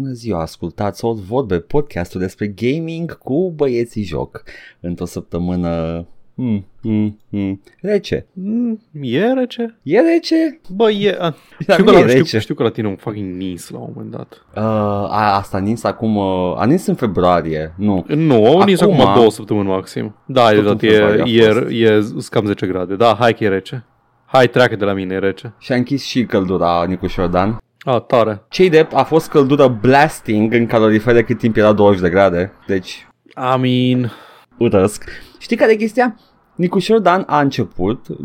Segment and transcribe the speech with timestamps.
[0.00, 4.42] Bună ziua, ascultați Old Vorbe, podcastul despre gaming cu băieții joc.
[4.80, 7.60] Într-o săptămână Mm, mm, mm.
[7.80, 8.26] Rece.
[8.32, 9.78] Mm, e rece?
[9.82, 10.60] E rece?
[10.68, 11.16] Bă, e...
[11.18, 11.34] A,
[11.66, 12.38] La știu, că mine la, e știu, rece.
[12.38, 14.46] știu că la tine un fucking nins la un moment dat.
[14.56, 18.04] Uh, a, asta a nins acum, uh, a nins în februarie, nu.
[18.08, 20.14] Nu, au nins Acum- acum două săptămâni maxim.
[20.26, 21.70] Da, e, Tot dat, în e, februarie a e, fost.
[21.70, 22.94] e, e cam 10 grade.
[22.96, 23.84] Da, hai că e rece.
[24.26, 25.54] Hai, treacă de la mine, e rece.
[25.58, 27.58] Și a închis și căldura Nicuș Șordan.
[27.80, 28.42] A, tare.
[28.48, 32.52] Cei de a fost căldură blasting în calorifere cât timp era 20 de grade.
[32.66, 33.06] Deci,
[33.36, 34.12] I mean...
[34.58, 35.04] urăsc.
[35.38, 36.16] Știi care e chestia?
[36.54, 38.16] Nicu Șordan a început uh,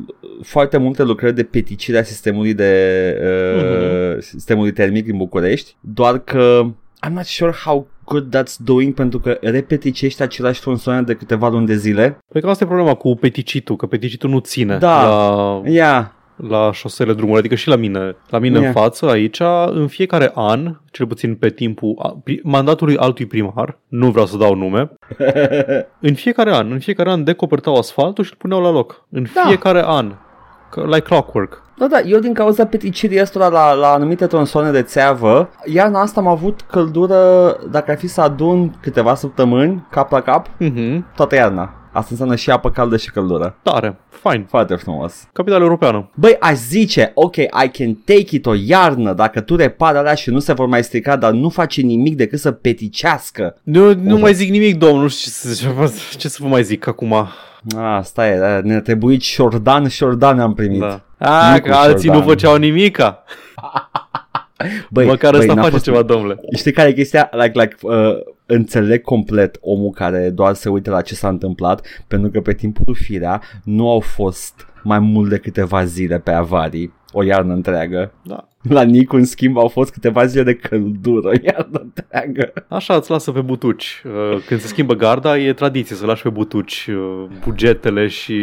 [0.43, 2.73] foarte multe lucrări de peticire a sistemului de
[3.21, 6.61] uh, sistemului termic din București, doar că
[7.07, 11.65] I'm not sure how good that's doing pentru că repeticești același tronsoane de câteva luni
[11.65, 12.17] de zile.
[12.31, 15.03] Păi că asta e problema cu peticitul, că peticitul nu ține Da.
[15.05, 16.05] la, Yeah.
[16.35, 18.15] La șosele drumului, adică și la mine.
[18.29, 18.67] La mine Ia.
[18.67, 23.77] în față, aici, în fiecare an, cel puțin pe timpul a- pri- mandatului altui primar,
[23.87, 24.91] nu vreau să dau nume,
[25.99, 29.05] în fiecare an, în fiecare an decopertau asfaltul și îl puneau la loc.
[29.09, 29.41] În Da.
[29.47, 30.13] fiecare an.
[30.71, 31.63] Ca- Like clockwork.
[31.77, 36.19] Da, da, eu din cauza peticirii ăstora la, la anumite tronsoane de țeavă, iarna asta
[36.19, 41.05] am avut căldură, dacă ar fi să adun câteva săptămâni, cap la cap, Mhm.
[41.15, 41.73] toată iarna.
[41.95, 43.55] Asta înseamnă și apă caldă și căldură.
[43.63, 43.97] Tare.
[44.09, 44.45] Fine.
[44.49, 45.27] Foarte frumos.
[45.33, 46.09] Capitală europeană.
[46.15, 50.29] Băi, aș zice, ok, I can take it o iarnă dacă tu repari alea și
[50.29, 53.55] nu se vor mai strica, dar nu face nimic decât să peticească.
[53.63, 55.01] Nu, nu mai zic nimic, domnul.
[55.01, 57.27] Nu știu ce să, ce să vă mai zic acum.
[57.77, 60.79] Asta e, ne-a trebuit șordan, șordan am primit.
[60.79, 61.01] Da.
[61.17, 62.33] A, Nu cu că alții nu șordan.
[62.33, 63.23] făceau nimica.
[64.89, 66.39] Băi, Măcar băi, ăsta n-a face fost- ceva, domnule.
[66.57, 67.29] Știi care e chestia?
[67.31, 72.29] Like, like, uh, înțeleg complet omul care doar se uită la ce s-a întâmplat, pentru
[72.29, 77.23] că pe timpul firea nu au fost mai mult de câteva zile pe avarii, o
[77.23, 78.13] iarnă întreagă.
[78.23, 78.47] Da.
[78.61, 82.53] La Nicu, în schimb, au fost câteva zile de căldură, o iarnă întreagă.
[82.67, 84.03] Așa îți lasă pe butuci.
[84.05, 88.33] Uh, Când se schimbă garda, e tradiție să lași pe butuci uh, bugetele și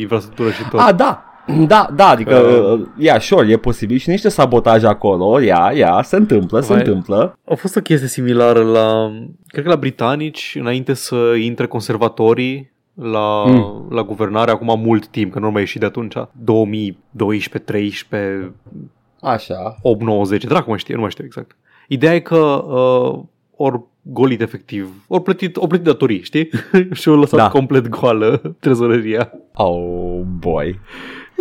[0.00, 0.80] infrastructură și tot.
[0.80, 1.31] A, da,
[1.66, 2.78] da, da, adică, Uh.
[2.80, 6.78] uh, ia, sure, e posibil și niște sabotaj acolo, ia, ia, se întâmplă, se Vai.
[6.78, 7.38] întâmplă.
[7.44, 9.12] A fost o chestie similară la,
[9.46, 13.52] cred că la britanici, înainte să intre conservatorii la, Mm.
[13.54, 13.86] mm.
[13.90, 18.52] la guvernare, acum mult timp, că nu mai ieșit de atunci, 2012, 13,
[19.20, 19.76] Așa.
[19.82, 21.56] 8, 90, dracu mă știe, nu mai știu exact.
[21.88, 23.18] Ideea e că uh,
[23.56, 26.48] ori golit efectiv, ori plătit, ori plătit datorii, știi?
[26.92, 27.44] și au lăsat Da.
[27.44, 27.48] da.
[27.50, 29.32] complet goală trezoreria.
[29.54, 30.80] Oh, boy.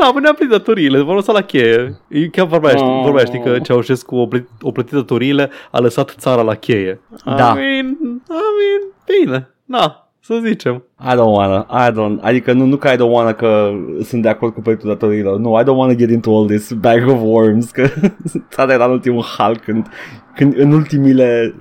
[0.03, 1.99] Da, până a plătit datoriile, v-au lăsat la cheie.
[2.07, 3.01] E chiar vorba aia, știi, Oh.
[3.03, 6.99] vorba aia, știi că Ceaușescu o plătit, o plătit datoriile, a lăsat țara la cheie.
[7.25, 7.33] Da.
[7.33, 7.85] I mean,
[8.29, 10.83] I mean, bine, na, să zicem.
[10.99, 13.71] I don't wanna, I don't, adică nu, nu că I don't wanna că
[14.03, 17.07] sunt de acord cu proiectul datorilor, nu, I don't wanna get into all this bag
[17.07, 17.87] of worms, că
[18.53, 19.87] țara era în ultimul hal când,
[20.35, 21.55] când în ultimile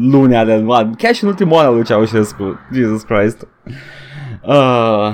[0.00, 0.64] luni ale,
[0.98, 3.48] chiar și în ultimul an al lui Ceaușescu, Jesus Christ.
[4.46, 5.10] Uh,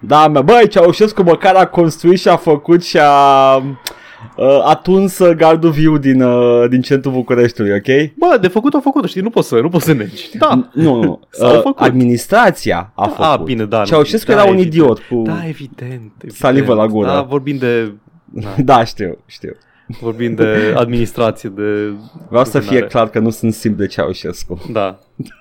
[0.00, 5.70] da, mă, băi, Ceaușescu măcar a construit și a făcut și a uh, atuns gardul
[5.70, 8.10] viu din, uh, din centrul Bucureștiului, ok?
[8.16, 10.30] Bă, de făcut au făcut, știi, nu poți să, nu poți să negi.
[10.38, 11.86] Da, Nu, nu, S-au uh, făcut.
[11.86, 13.24] administrația a făcut.
[13.24, 13.78] a, bine, da.
[13.78, 13.84] nu.
[13.84, 14.74] Ceaușescu da, era un evident.
[14.74, 15.22] idiot cu...
[15.22, 16.32] Da, evident, evident.
[16.32, 17.06] Salivă la gură.
[17.08, 17.92] Da, vorbim de,
[18.58, 19.56] Da, știu, știu.
[20.00, 21.92] vorbim de administrație, de...
[22.28, 22.86] Vreau să fie guvernare.
[22.92, 24.60] clar că nu sunt simp de Ceaușescu.
[24.72, 24.98] Da.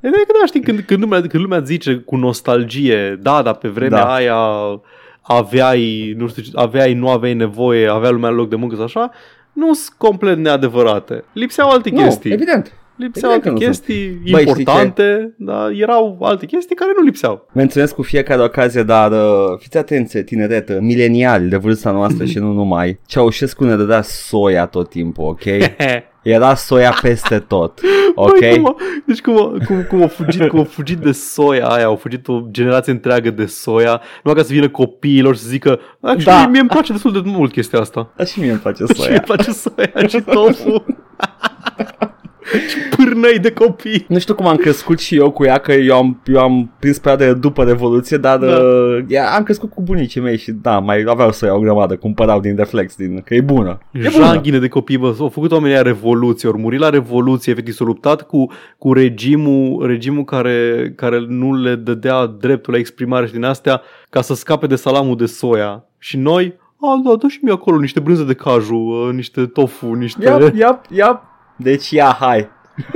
[0.00, 3.54] Ideea e că da, știi, când, când, lumea, când lumea zice cu nostalgie, da, dar
[3.54, 4.04] pe vremea Da.
[4.04, 4.12] da.
[4.12, 4.36] aia
[5.22, 9.10] aveai, nu știu, ce- aveai, nu aveai nevoie, avea lumea loc de muncă sau așa,
[9.52, 11.24] nu sunt complet neadevărate.
[11.32, 12.28] Lipseau alte chestii.
[12.30, 12.72] Nu, evident.
[12.96, 13.86] Lipseau evident alte că nu sunt.
[13.86, 17.48] chestii Băi, importante, dar erau alte chestii care nu lipseau.
[17.52, 22.52] Menționez cu fiecare ocazie, dar uh, fiți atenți, tineretă, mileniali de vârsta noastră și nu
[22.52, 23.00] numai.
[23.06, 25.42] Ceaușescu ne dădea soia tot timpul, ok?
[26.22, 27.80] Era soia peste tot,
[28.14, 28.38] ok?
[28.38, 28.76] Băi, cum, a-
[29.06, 32.28] deci cum, a- cum, cum, a fugit, cum a fugit de soia aia, au fugit
[32.28, 36.40] o generație întreagă de soia, numai ca să vină copiilor și să zică, actually, Da.
[36.42, 36.46] da.
[36.46, 38.12] mie îmi place destul de mult chestia asta.
[38.16, 39.20] Dar și mie îmi place Și îmi soia.
[39.20, 40.84] place soia și tofu.
[43.20, 44.04] și pârnăi de copii.
[44.08, 46.98] Nu știu cum am crescut și eu cu ea, că eu am, eu am prins
[46.98, 48.46] perioada de după Revoluție, dar Da.
[48.46, 52.40] uh, ea, am crescut cu bunicii mei și da, mai aveau soia o grămadă, cumpărau
[52.40, 53.78] din reflex, din, că e bună.
[53.92, 54.24] E bună.
[54.24, 57.86] Janghine de copii, bă, au făcut oamenii aia revoluție, ori muri la revoluție, efectiv s-au
[57.86, 58.46] luptat cu,
[58.78, 64.20] cu regimul, regimul care, care nu le dădea dreptul la exprimare și din astea ca
[64.20, 65.84] să scape de salamul de soia.
[65.98, 69.92] Și noi, a, da, dă și mie acolo niște brânză de caju, uh, niște tofu,
[69.92, 70.24] niște...
[70.24, 71.24] Iap, iap, iap.
[71.56, 72.48] Deci ia, hai.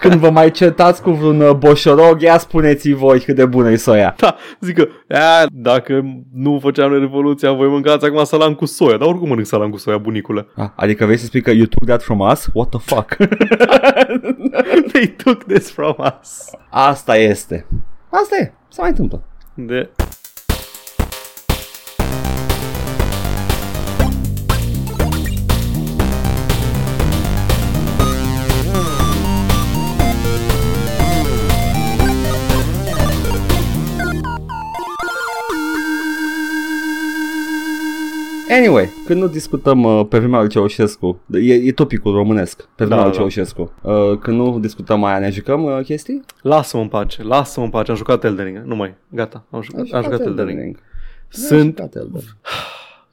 [0.00, 3.76] Când vă mai certați cu vreun uh, boșorog, ia spuneți voi cât de bună e
[3.76, 4.14] soia.
[4.16, 6.02] Da, zic că, "Ea, dacă
[6.34, 8.96] nu făceam revoluția, voi mâncați acum salam cu soia.
[8.96, 10.46] Dar oricum mănânc salam cu soia, bunicule.
[10.56, 12.48] Ah, adică vrei să spui că you took that from us?
[12.52, 13.16] What the fuck?
[14.92, 16.50] They took this from us.
[16.70, 17.66] Asta este.
[18.10, 18.52] Asta e.
[18.68, 19.22] Se mai întâmplă.
[19.54, 19.90] De...
[38.50, 42.96] Anyway, când nu discutăm uh, pe vremea lui Ceaușescu, e, e topicul românesc, pe vremea
[42.96, 43.16] Da, lui da.
[43.18, 46.24] Ceaușescu, uh, când nu discutăm aia, ne jucăm uh, chestii?
[46.42, 47.90] Lasă-mă în pace, lasă-mă în pace.
[47.90, 48.58] Am jucat Elden Ring.
[48.64, 49.44] Nu mai, gata.
[49.50, 50.58] Am jucat, am jucat Elden Ring.
[50.60, 50.78] Ring.
[51.28, 52.36] Sunt, Jucat Elden Ring.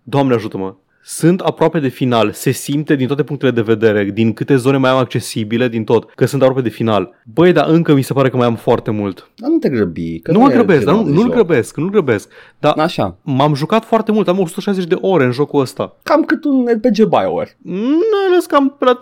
[0.04, 0.76] Doamne ajută-mă,
[1.07, 4.90] sunt aproape de final, se simte din toate punctele de vedere, din câte zone mai
[4.90, 7.10] am accesibile, din tot, că sunt aproape de final.
[7.34, 9.30] Băi, dar încă mi se pare că mai am foarte mult.
[9.36, 10.19] Dar nu te grăbi.
[10.19, 11.34] Că nu mă e grăbesc, dar nu, genul de nu-l joc.
[11.34, 12.30] grăbesc, nu-l grăbesc.
[12.60, 13.18] Dar Așa.
[13.22, 15.96] m-am jucat foarte mult, am 160 de ore în jocul ăsta.
[16.04, 17.58] Cam cât un RPG BioWare.
[17.62, 18.00] Nu
[18.30, 18.98] ales cam pe la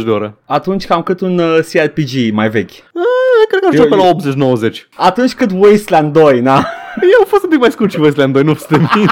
[0.00, 0.34] 30-40 de ore.
[0.46, 2.70] Atunci cam cât un uh, CRPG mai vechi.
[2.70, 2.82] Eh,
[3.48, 4.88] Cred că am Eu- jucat pe la 80-90.
[4.96, 6.52] Atunci cât Wasteland 2, na?
[6.96, 9.10] Eu a fost un pic mai scurt și Wasteland 2, nu să te mint.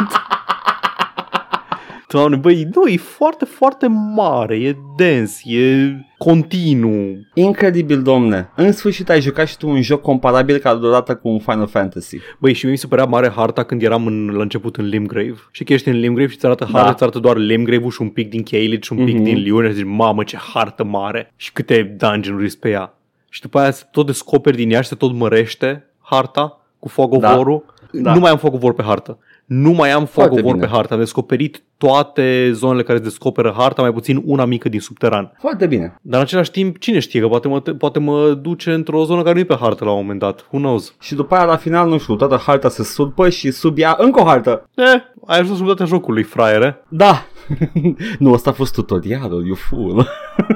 [2.13, 3.87] Doamne, băi, nu, e foarte, foarte
[4.17, 7.17] mare, e dens, e continuu.
[7.35, 8.51] Incredibil, domne.
[8.57, 12.17] În sfârșit ai jucat și tu un joc comparabil ca durată cu un Final Fantasy.
[12.39, 15.35] Băi, și mie mi se părea mare harta când eram în, la început în Limgrave.
[15.51, 16.79] Și că ești în Limgrave și ți arată Da.
[16.79, 19.23] harta, ți arată doar Limgrave-ul și un pic din Caelid și un pic Mhm.
[19.25, 22.95] din Liune și zici, mamă, ce hartă mare și câte dungeon-uri sunt pe ea.
[23.29, 27.21] Și după aia tot descoperi din ea și se tot mărește harta cu fog of
[27.21, 27.37] Da.
[27.37, 27.65] war-ul.
[27.93, 28.15] Da.
[28.15, 29.19] Nu mai am fog of war pe hartă.
[29.53, 30.67] Nu mai am fog Foarte of war bine.
[30.67, 30.93] pe hartă.
[30.93, 35.33] Am descoperit toate zonele care îți descoperă harta, mai puțin una mică din subteran.
[35.39, 35.95] Foarte bine.
[36.03, 39.35] Dar în același timp, cine știe că poate mă, poate mă duce într-o zonă care
[39.35, 40.47] nu e pe hartă la un moment dat.
[40.51, 40.95] Who knows?
[41.01, 44.21] Și după aia la final, nu știu, toată harta se surpă și sub ea încă
[44.21, 44.69] o hartă.
[44.75, 44.85] Eh,
[45.27, 46.85] ai ajuns la jumătatea jocului, fraiere.
[46.89, 47.25] Da.
[48.19, 50.07] nu, ăsta a fost tutorialul, you fool.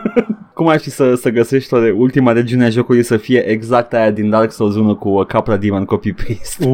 [0.54, 3.92] Cum ai fi să, să găsești o de ultima regiune a jocului să fie exact
[3.92, 6.66] aia din Dark Souls 1 cu uh, Capra Demon copy-paste?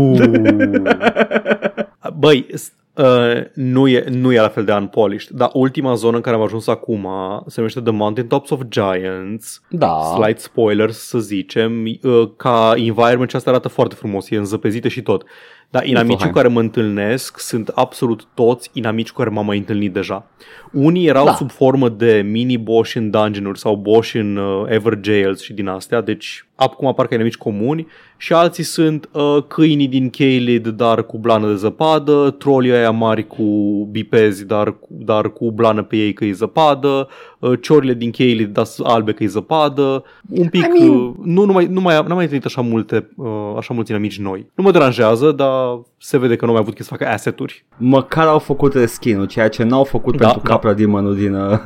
[2.19, 6.22] Băi, s- uh, nu, e, nu e la fel de unpolished, dar ultima zonă în
[6.22, 7.08] care am ajuns acum
[7.46, 9.62] se numește The Mountain Tops of Giants.
[9.70, 9.99] Da.
[10.17, 15.02] Slight spoilers, să zicem, uh, ca environment și asta arată foarte frumos, e înzăpezită și
[15.02, 15.25] tot.
[15.70, 16.28] Dar inamicii hai.
[16.28, 20.26] cu care mă întâlnesc sunt absolut toți inamici cu care m-am mai întâlnit deja.
[20.72, 21.32] Unii erau Da.
[21.34, 26.00] sub formă de mini-boss în dungeon-uri sau boss în uh, Ever Jails și din astea,
[26.00, 27.87] deci acum apar ca inamici comuni
[28.17, 33.26] și alții sunt uh, câinii din Caelid, dar cu blană de zăpadă, trolii aia mari
[33.26, 33.43] cu
[33.90, 37.08] bipezi, dar, cu- dar cu blană pe ei că e zăpadă,
[37.38, 41.11] uh, ciorile din Caelid, dar sunt albe că e zăpadă, un pic, I mean- uh,
[41.25, 43.26] nu, nu mai, nu mai, n-am mai întâlnit așa multe, uh,
[43.56, 44.46] așa mulți inamici noi.
[44.55, 47.11] Nu mă deranjează, dar of se vede că nu au mai avut chef să facă
[47.11, 47.64] asset-uri.
[47.76, 50.52] Măcar au făcut reskin-ul, ceea ce n-au făcut Da, pentru da.
[50.52, 51.35] Capra Demon-ul din...
[51.35, 51.58] Uh,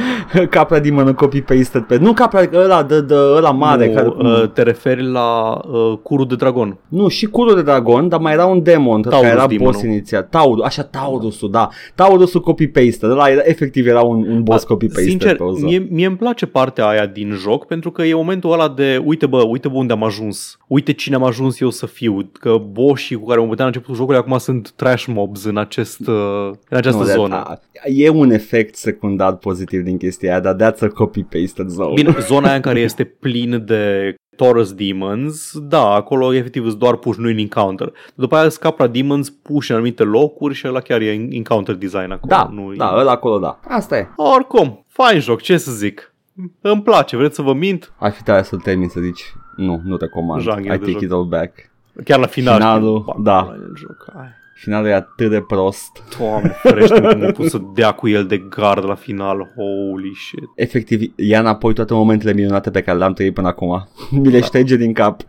[0.50, 1.96] Capra Demon-ul copy-pasted pe...
[1.96, 3.86] Nu Capra, ăla, de, de, ăla mare.
[3.88, 6.78] nu, care, uh, te referi la uh, curul de dragon.
[6.88, 9.72] Nu, și curul de dragon, dar mai era un demon Taurus care era demonul.
[9.72, 10.26] boss inițial.
[10.30, 11.68] Taurus, așa Taurusul, da.
[11.94, 13.06] Taurusul copy-paste.
[13.06, 15.64] Ăla era, efectiv era un, un boss copy-paste Sincer, pe o zonă.
[15.64, 19.26] mie, mie îmi place partea aia din joc pentru că e momentul ăla de uite
[19.26, 20.58] bă, uite bă unde am ajuns.
[20.66, 22.30] Uite cine am ajuns eu să fiu.
[22.32, 26.00] Că boșii cu care mă puteam la începutul jocului acum sunt trash mobs în, acest,
[26.08, 27.34] uh, în această Nu, de- zonă.
[27.34, 31.92] a- E un efect secundar pozitiv din chestia aia, dar that's a copy-pasted zone.
[31.94, 36.96] Bine, zona aia în care este plin de Taurus Demons, da, acolo efectiv îți doar
[36.96, 37.92] puși, nu în encounter.
[38.14, 42.26] După aia scapra Demons puși în anumite locuri și ăla chiar e encounter design acolo.
[42.36, 43.60] Da, nu da, ăla acolo, da.
[43.68, 44.08] Asta e.
[44.16, 46.14] Oricum, fain joc, ce să zic.
[46.60, 47.92] Îmi place, vreți să vă mint?
[47.98, 49.22] Ar fi tare să-l termin să zici,
[49.56, 50.42] nu, nu recomand.
[50.42, 51.00] Genre I de take joc.
[51.00, 51.70] it all back.
[52.04, 52.56] Chiar la final.
[52.56, 53.42] Finalul, știi, da.
[53.48, 54.26] bă, în joc, hai.
[54.54, 56.02] Finalul e atât de prost.
[56.18, 59.52] Doamne, ferește cum m-a pus să dea cu el de gard la final.
[59.56, 60.48] Holy shit.
[60.54, 63.88] Efectiv, ia înapoi toate momentele minunate pe care le-am trăit până acum.
[64.10, 65.22] Mi le șterge din cap.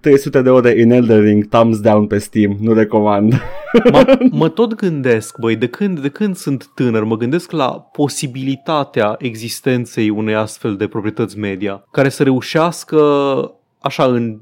[0.00, 3.32] 300 de ore în Elden Ring, thumbs down pe Steam, nu recomand.
[3.92, 9.14] Mă, mă tot gândesc, băi, de când, de când sunt tânăr, mă gândesc la posibilitatea
[9.18, 12.96] existenței unei astfel de proprietăți media, care să reușească
[13.86, 14.38] așa în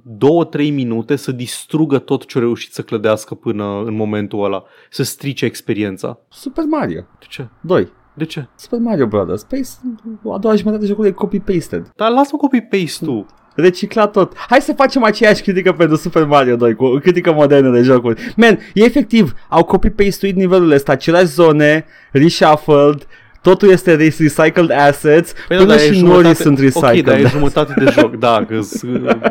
[0.57, 5.03] 2-3 minute să distrugă tot ce au reușit să clădească până în momentul ăla, să
[5.03, 6.19] strice experiența.
[6.29, 7.49] Super Mario De ce?
[7.61, 7.93] 2.
[8.15, 8.49] De ce?
[8.55, 9.43] Super Mario Brothers.
[9.43, 9.65] Păi
[10.33, 11.83] a doua jumătate de jocul e copy-pasted.
[11.97, 13.27] Dar lasă-mă copy-paste tu.
[13.55, 14.33] Reciclat tot.
[14.49, 18.33] Hai să facem aceeași critică pentru Super Mario 2 cu critică modernă de jocuri.
[18.37, 23.07] Man, e efectiv, au copy-pastuit nivelul ăsta, aceleași zone, reshuffled,
[23.45, 26.99] totul este recycled assets, Păi până dar e și jumătate- norii sunt recycled.
[26.99, 28.83] Ok, dar e jumătate de joc, da, că s-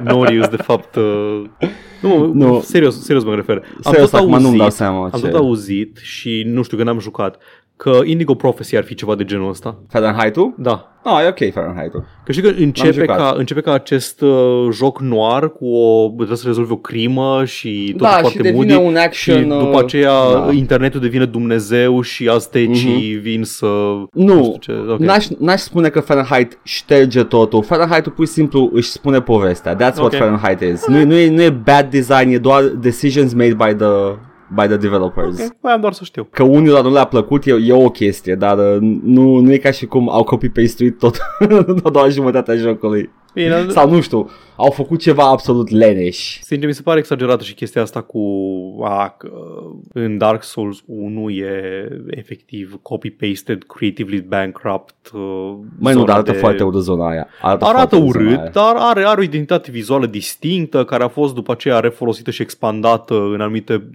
[0.03, 0.95] norii sunt de fapt...
[0.95, 1.41] Uh...
[2.01, 2.33] Nu, Nu.
[2.33, 3.55] nu, serios, serios mă refer.
[3.83, 6.77] Am Serios, tot acum nu-mi auzit, dau seama am ce- tot auzit și nu știu
[6.77, 7.37] că n-am jucat
[7.77, 9.77] că Indigo Prophecy ar fi ceva de genul ăsta.
[9.89, 10.53] Fahrenheit-ul?
[10.57, 10.87] Da.
[11.03, 12.05] Ah, e ok Fahrenheit-ul.
[12.25, 13.17] Că știi că începe jucat.
[13.17, 16.07] ca, începe ca acest uh, joc noir cu o...
[16.15, 19.43] trebuie să rezolvi o crimă și tot Da, și foarte devine moody un action, și
[19.43, 20.39] după uh, aceea da.
[20.39, 20.55] Mhm.
[20.55, 23.67] internetul devine Dumnezeu și aztecii vin să...
[24.11, 24.99] Nu, știu ce, ok.
[24.99, 27.63] n-aș, n-aș spune că Fahrenheit șterge totul.
[27.63, 29.75] Fahrenheit-ul pur și simplu își spune povestea.
[29.75, 30.15] That's what Ok.
[30.15, 30.87] Fahrenheit is.
[30.87, 33.87] Nu, e- nu, e, nu e bad design, e doar decisions made by the,
[34.55, 35.39] by the developers.
[35.39, 36.27] Ok, voiam doar să știu.
[36.31, 39.71] Că unilor nu le-a plăcut e, e o chestie, dar uh, nu, nu e ca
[39.71, 41.17] și cum au copy-pastuit tot
[41.83, 43.09] a doua jumătate a jocului.
[43.33, 46.39] Bine, Sau nu știu, au făcut ceva absolut leneș.
[46.41, 48.21] Sincer, mi se pare exagerată și chestia asta cu
[48.83, 49.31] a, că
[49.93, 54.95] în Dark Souls 1 e efectiv copy-pasted, creatively bankrupt.
[55.13, 55.21] Uh,
[55.79, 57.27] Mai nu, zona dar arată de- foarte urât zona aia.
[57.41, 58.39] Arată, Arată foarte zona aia.
[58.39, 62.41] urât, dar are, are o identitate vizuală distinctă care a fost după aceea refolosită și
[62.41, 63.89] expandată în anumite,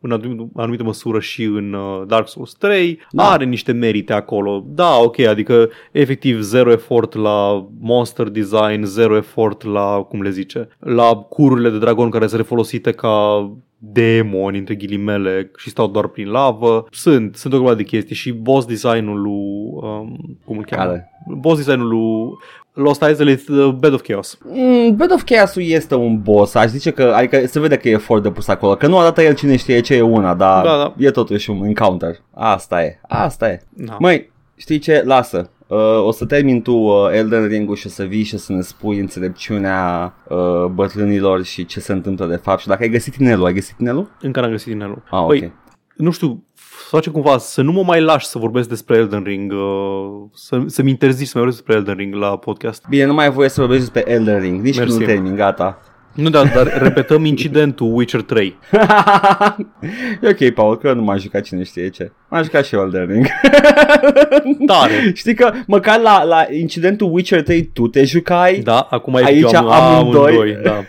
[0.00, 2.98] în anumite, anumite măsură și în uh, Dark Souls 3.
[3.10, 3.30] Da.
[3.30, 4.64] Are niște merite acolo.
[4.68, 8.50] Da, ok, adică efectiv zero efort la monster design,
[8.84, 14.58] zero efort la, cum le zice, la cururile de dragon care sunt refolosite ca demoni,
[14.58, 16.86] între ghilimele, și stau doar prin lavă.
[16.90, 20.90] Sunt, sunt o grămadă de chestii și boss design-ul lui, um, cum îl cheamă?
[20.90, 21.10] Care?
[21.26, 22.38] boss design-ul lui
[22.72, 24.38] Lost Isles, uh, Bed of Chaos.
[24.44, 27.92] Mm, Bed of Chaos-ul este un boss, aș zice că, adică se vede că e
[27.92, 30.94] efort depus acolo, că nu arată el cine știe ce e una, dar Da, da.
[30.96, 32.16] e totuși un encounter.
[32.34, 33.60] Asta e, asta e.
[33.70, 33.96] Da.
[33.98, 35.02] Măi, știi ce?
[35.04, 35.50] Lasă.
[35.74, 38.52] Uh, o să termin tu uh, Elden Ring-ul și o să vii și o să
[38.52, 42.60] ne spui înțelepciunea uh, bătrânilor și ce se întâmplă de fapt.
[42.60, 44.10] Și dacă ai găsit inelul, ai găsit inelul?
[44.20, 45.02] Încă n-am găsit inelul.
[45.10, 45.52] Ah, Păi, ok.
[45.96, 46.44] nu știu,
[46.90, 50.90] face cumva să nu mă mai lași să vorbesc despre Elden Ring, uh, să, să-mi
[50.90, 52.84] interzici să mai vorbesc despre Elden Ring la podcast.
[52.88, 54.90] Bine, nu mai ai voie să vorbești despre Elden Ring, nici Mersi.
[54.96, 55.78] când nu termin, gata.
[56.14, 58.58] Nu, dar, dar repetăm incidentul Witcher 3.
[60.22, 62.12] e ok, Paul, că nu m-am jucat cine știe ce.
[62.28, 63.26] M-am jucat și eu Elden Ring.
[64.70, 65.12] Tare!
[65.14, 68.60] Știi că măcar la, la incidentul Witcher 3 tu te jucai?
[68.64, 70.30] Da, acum e Aici am, amândoi.
[70.32, 70.58] amândoi.
[70.62, 70.84] Da.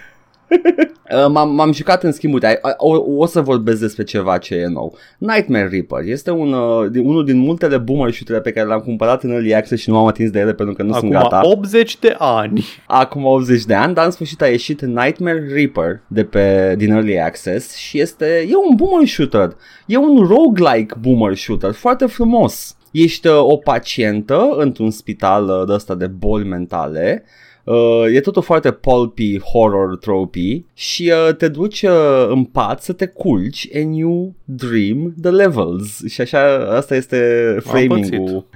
[1.12, 4.56] Uh, M-am, m-am jucat în schimb, uite, ai- o, o să vorbesc despre ceva ce
[4.56, 4.98] e nou.
[5.18, 9.24] Nightmare Reaper este un, uh, din, unul din multele boomer shootere pe care le-am cumpărat
[9.24, 11.42] în Early Access și nu am atins de ele pentru că nu sunt Acum gata.
[11.50, 12.66] 80 de ani.
[12.88, 17.20] Acum 80 de ani, dar în sfârșit a ieșit Nightmare Reaper de pe, din Early
[17.20, 19.56] Access și este, e un boomer shooter.
[19.86, 22.76] E un roguelike boomer shooter, foarte frumos.
[22.92, 27.24] Ești uh, o pacientă într-un spital uh, de ăsta de boli mentale
[27.64, 32.94] Uh, e totul foarte pulpy, horror tropy și uh, te duci uh, în pat să
[32.94, 36.06] te culci and you dream the levels.
[36.08, 38.46] Și așa asta este framing-ul.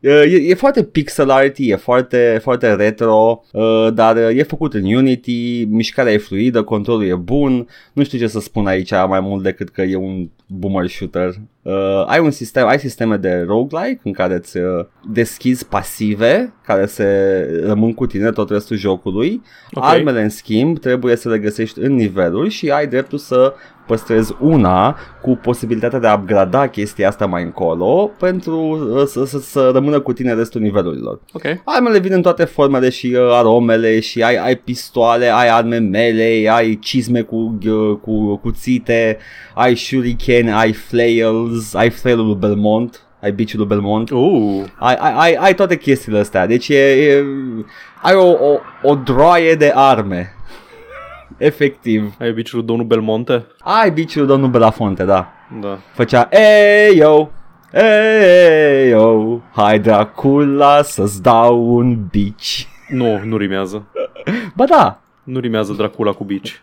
[0.00, 4.74] Uh, e, e foarte pixel art, e foarte, foarte retro, uh, dar uh, e făcut
[4.74, 9.20] în Unity, mișcarea e fluidă, controlul e bun, nu știu ce să spun aici mai
[9.20, 11.34] mult decât că e un boomer shooter.
[11.64, 16.86] Uh, ai un sistem, ai sisteme de roguelike în care îți uh, deschizi pasive care
[16.86, 17.06] se
[17.64, 19.42] rămân cu tine tot restul jocului.
[19.72, 19.84] Ok.
[19.84, 23.54] Armele în schimb trebuie să le găsești în niveluri și ai dreptul să
[23.86, 29.38] păstrezi una cu posibilitatea de a upgrada chestia asta mai încolo pentru uh, să, să,
[29.38, 31.20] să rămână cu tine restul nivelurilor.
[31.32, 31.42] Ok.
[31.64, 36.50] Armele vin în toate formele și uh, aromele și ai, ai pistoale, ai arme melee,
[36.50, 39.18] ai cizme cu, uh, cu cuțite,
[39.54, 45.12] ai shuriken, ai flails, ai flailul lui Belmont, ai biciul lui Belmont, Uh, ai, ai,
[45.16, 47.24] ai, ai toate chestiile astea, deci e, e,
[48.02, 50.34] ai o, o, o droaie de arme.
[51.36, 52.14] Efectiv.
[52.20, 53.46] ai biciul domnul Belmonte?
[53.60, 55.28] Ai biciul lui domnul Belafonte, da.
[55.60, 55.78] Da.
[55.92, 57.28] Făcea Ei, yo,
[57.72, 62.68] Ei, yo, hai Dracula să-ți dau un bici.
[62.88, 63.82] Nu, nu rimează.
[64.56, 66.62] Ba da, Nu rimează Dracula cu bici.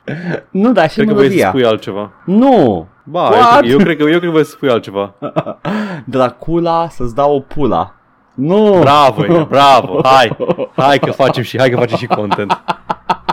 [0.52, 1.48] nu da și Cred că vrei să melodia.
[1.50, 2.12] spui altceva.
[2.26, 3.54] Nu, Ba, What?
[3.54, 5.14] eu, cred- eu, cred că, eu cred că vrei să spui altceva.
[6.06, 7.96] Dracula să-ți dau o pula.
[8.34, 8.78] Nu.
[8.80, 10.38] Bravo, e, bravo, hai,
[10.76, 12.62] hai că facem și, hai că facem și content.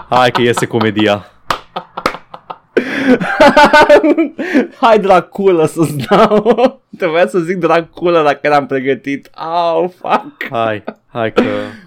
[0.09, 1.27] Hai că iese comedia.
[4.81, 6.83] Hai Dracula să-ți dau.
[6.99, 9.31] Trebuia să zic Dracula dacă eram pregătit.
[9.35, 10.47] Au, fuck.
[10.51, 11.43] Hai, hai că,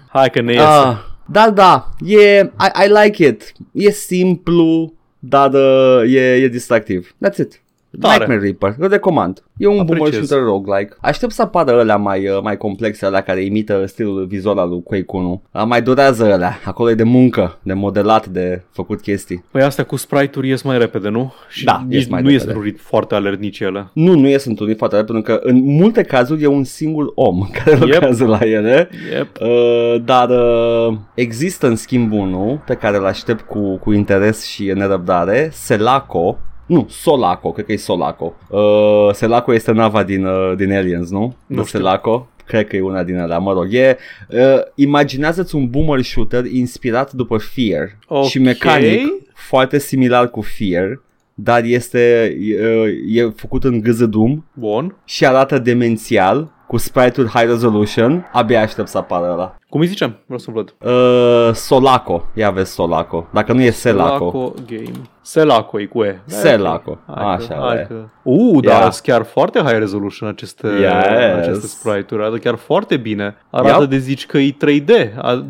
[0.08, 0.64] hai că ne iese.
[0.64, 3.52] Ah, da, da, e, I, I like it.
[3.72, 7.14] E simplu, dar uh, e, e distractiv.
[7.26, 7.60] That's it.
[8.00, 8.14] Tare.
[8.16, 9.42] Nightmare Reaper, îl recomand.
[9.56, 10.26] E un boomer Apreciez.
[10.26, 10.94] shooter roguelike.
[11.00, 14.82] Aștept să apară ălea mai, uh, mai complexe, ălea care imită stilul vizual al lui
[14.82, 15.42] Quake 1.
[15.50, 16.58] A, mai durează ălea.
[16.64, 19.44] Acolo e de muncă, de modelat, de făcut chestii.
[19.50, 21.32] Păi astea cu sprite-uri ies mai repede, nu?
[21.48, 22.58] Și Da, nici ies mai nu ies repede.
[22.58, 23.90] într-un ritm foarte alert nici ele.
[23.92, 27.46] Nu, nu ies într-un foarte repede, pentru că în multe cazuri e un singur om
[27.64, 28.88] care lucrează la ele.
[29.14, 29.28] Yep.
[29.40, 34.64] Uh, dar uh, există în schimb unul pe care îl aștept cu, cu interes și
[34.64, 36.38] nerăbdare, Selaco.
[36.72, 38.32] Nu, Solaco, cred că e Solaco.
[38.48, 41.34] Uh, Selaco este nava din, uh, din Aliens, nu?
[41.46, 41.78] Nu De știu.
[41.78, 42.26] Selaco.
[42.46, 43.66] Cred că e una din alea, mă rog.
[43.74, 43.96] E,
[44.28, 44.38] uh,
[44.74, 48.24] imaginează-ți un boomer shooter inspirat după Fear Ok.
[48.24, 49.00] și mecanic
[49.34, 51.00] foarte similar cu Fear,
[51.34, 54.96] dar este e, e făcut în gâză Doom Bun.
[55.04, 58.30] și arată demențial cu sprite-uri high resolution.
[58.32, 59.56] Abia aștept să apară ăla.
[59.68, 60.16] Cum îi zicem?
[60.24, 60.74] Vreau să văd.
[60.80, 63.26] Uh, Solaco, ia vezi Solaco.
[63.32, 64.30] Dacă nu e Selaco.
[64.30, 64.90] Selaco Game.
[65.22, 66.20] Selaco e cu E.
[66.24, 66.98] Selaco.
[67.06, 67.86] Hai că- Așa, hai e.
[67.88, 67.94] că...
[68.22, 68.90] Uh, dar Ia.
[68.90, 70.92] sunt chiar foarte high resolution aceste, Yes.
[71.36, 72.22] aceste sprite-uri.
[72.24, 73.36] Arată chiar foarte bine.
[73.50, 73.90] Arată Yep.
[73.90, 74.90] de zici că e 3D.
[75.18, 75.44] A-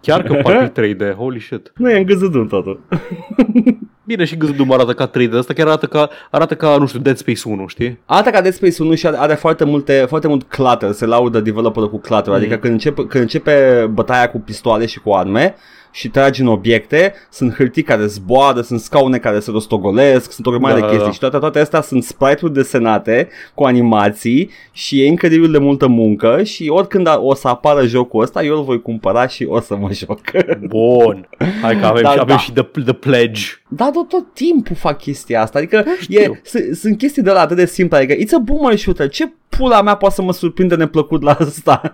[0.00, 1.14] Chiar că parcă e 3D.
[1.16, 1.72] Holy shit.
[1.76, 2.80] Nu e în gâză Doom totul.
[4.04, 5.32] Bine, și Gâzdum arată ca 3D.
[5.38, 7.98] Asta chiar arată ca, arată ca, nu știu, Dead Space 1, știi?
[8.04, 11.40] Arată ca Dead Space 1 și are, are foarte, multe, foarte mult clutter, se laudă
[11.40, 12.38] developerul cu clutter, Mm.
[12.38, 15.54] adică când începe, când începe bătaia cu pistoale și cu arme
[15.96, 20.50] și tragi în obiecte, sunt hârtii care zboară, sunt scaune care se rostogolesc, sunt o
[20.50, 21.12] grămadă Da, de da, chestii da.
[21.12, 26.42] și toate, toate astea sunt sprite-uri desenate cu animații și e incredibil de multă muncă
[26.42, 29.76] și oricând a- o să apară jocul ăsta, eu îl voi cumpăra și o să
[29.76, 30.20] mă joc.
[30.66, 31.28] Bun.
[31.62, 32.38] Hai că avem, Da, și, avem da.
[32.38, 33.42] și the, the Pledge.
[33.68, 36.38] Da, tot, tot timpul fac chestia asta, adică e, știu.
[36.42, 39.82] s- sunt chestii de la atât de simple, adică it's a boomer shooter, ce pula
[39.82, 41.90] mea poate să mă surprindă neplăcut la asta?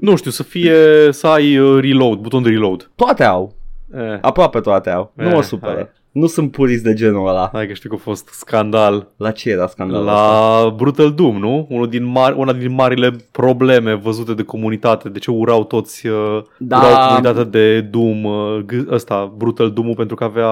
[0.00, 0.72] Nu știu, să fie,
[1.10, 2.90] să ai uh, reload, buton de reload.
[2.96, 3.56] toate au,
[3.94, 5.74] Eh, aproape toate au, nu Eh, mă supără.
[5.74, 5.88] hai.
[6.12, 7.50] Nu sunt purist de genul ăla.
[7.52, 9.08] hai că știu că a fost scandal.
[9.16, 10.60] La ce era scandalul ăsta?
[10.62, 11.66] La Brutal Doom, nu?
[11.70, 15.08] Unul din mari, una din marile probleme văzute de comunitate.
[15.08, 16.76] De ce urau toți, uh, Da.
[16.78, 20.48] urau comunitatea de Doom, uh, g- ăsta, Brutal Doom-ul pentru că avea...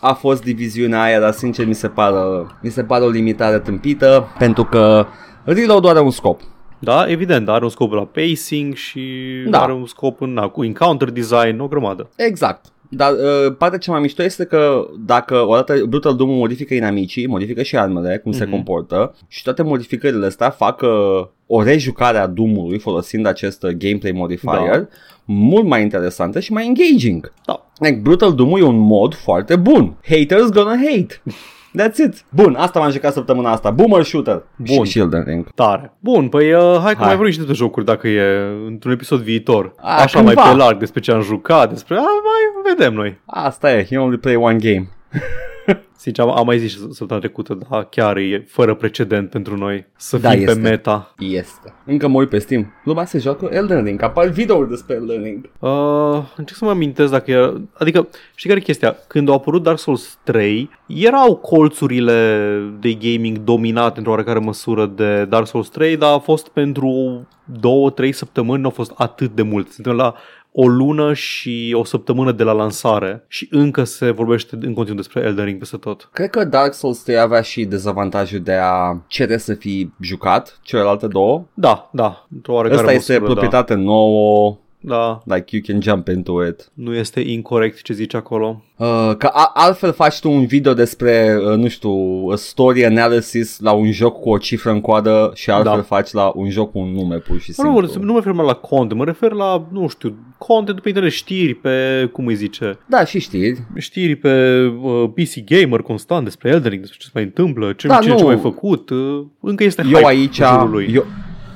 [0.00, 2.16] A fost diviziunea aia, dar sincer mi se pare,
[2.62, 5.06] mi se pare o limitare tâmpită, pentru că
[5.44, 6.40] Reload are un scop.
[6.80, 9.00] Da, evident, are un scop la pacing și
[9.48, 9.62] Da.
[9.62, 12.08] are un scop în, na, cu encounter design, o grămadă.
[12.16, 12.66] Exact.
[12.90, 17.62] Dar uh, partea cea mai mișto este că dacă odată Brutal Doom modifică inamicii, modifică
[17.62, 18.52] și armele, cum se Mhm.
[18.52, 24.12] comportă și toate modificările astea fac uh, o rejucare a Doom-ului folosind acest uh, gameplay
[24.12, 24.86] modifier Da.
[25.24, 27.32] mult mai interesantă și mai engaging.
[27.46, 27.66] Da.
[27.78, 29.96] Like, Brutal Doom e un mod foarte bun.
[30.08, 31.22] Haters gonna hate.
[31.80, 32.24] That's it.
[32.30, 33.70] Bun, asta m-am jucat săptămâna asta.
[33.70, 34.42] Boomer shooter.
[34.56, 34.84] Bun.
[34.84, 35.48] Și Elden Ring.
[35.54, 35.92] Tare.
[35.98, 37.06] Bun, păi uh, hai că Hai.
[37.06, 39.72] mai vorbim și de jocuri dacă e într-un episod viitor.
[39.80, 40.42] A, Așa cândva.
[40.42, 41.96] mai pe larg despre ce am jucat, despre...
[41.96, 43.20] A, mai vedem noi.
[43.26, 43.86] Asta e.
[43.90, 44.88] You only play one game.
[45.96, 49.86] Sincer, am, am mai zis și săptămâna trecută, dar chiar e fără precedent pentru noi
[49.96, 50.60] să Da, fim pe este.
[50.60, 51.14] meta.
[51.18, 51.74] Este.
[51.86, 52.72] Încă mă uit pe Steam.
[52.84, 54.02] Lumea se joacă Elden Ring.
[54.02, 55.50] Apar videouri despre Elden Ring.
[55.58, 57.60] Uh, încerc să mă amintesc dacă era...
[57.72, 58.96] Adică, știi care e chestia?
[59.06, 62.46] Când a apărut Dark Souls 3, erau colțurile
[62.80, 67.26] de gaming dominate într-o oarecare măsură de Dark Souls 3, dar a fost pentru
[67.60, 69.70] două, trei săptămâni, nu a fost atât de mult.
[69.70, 70.14] Suntem la
[70.60, 75.20] o lună și o săptămână de la lansare și încă se vorbește în continuu despre
[75.20, 76.08] Elden Ring peste tot.
[76.12, 81.06] Cred că Dark Souls 3 avea și dezavantajul de a cere să fii jucat celelalte
[81.06, 81.44] două.
[81.54, 86.08] Da, da, într-o oarecare Ăsta este măsură, proprietate nouă, Da, da, like you can jump
[86.08, 86.70] into it.
[86.74, 88.62] nu este incorrect ce zici acolo.
[88.76, 88.86] Uh,
[89.18, 91.90] că a- altfel faci tu un video despre, uh, nu știu,
[92.32, 95.82] a story analysis la un joc cu o cifră în coadă și altfel Da.
[95.82, 97.80] faci la un joc cu un nume pur și Nu, simplu.
[98.00, 101.12] nu, nu mă refer numai la content, mă refer la, nu știu, content pe internet,
[101.12, 103.62] știri pe, cum îi zice, Da, și știri.
[103.76, 107.86] știri pe uh, PC Gamer constant despre Elden Ring, despre ce se mai întâmplă, ce,
[107.86, 108.16] Da, ce, nu.
[108.16, 108.90] ce mai făcut.
[108.90, 110.90] Uh, încă este Eu hype aici, în jurul lui.
[110.94, 111.04] eu,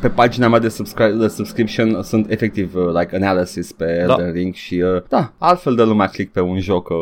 [0.03, 4.13] pe pagina mea de, subscri- de subscription sunt efectiv uh, like analysis pe Da.
[4.13, 6.97] Elden Ring și uh, da, altfel de lumea click pe un joc uh,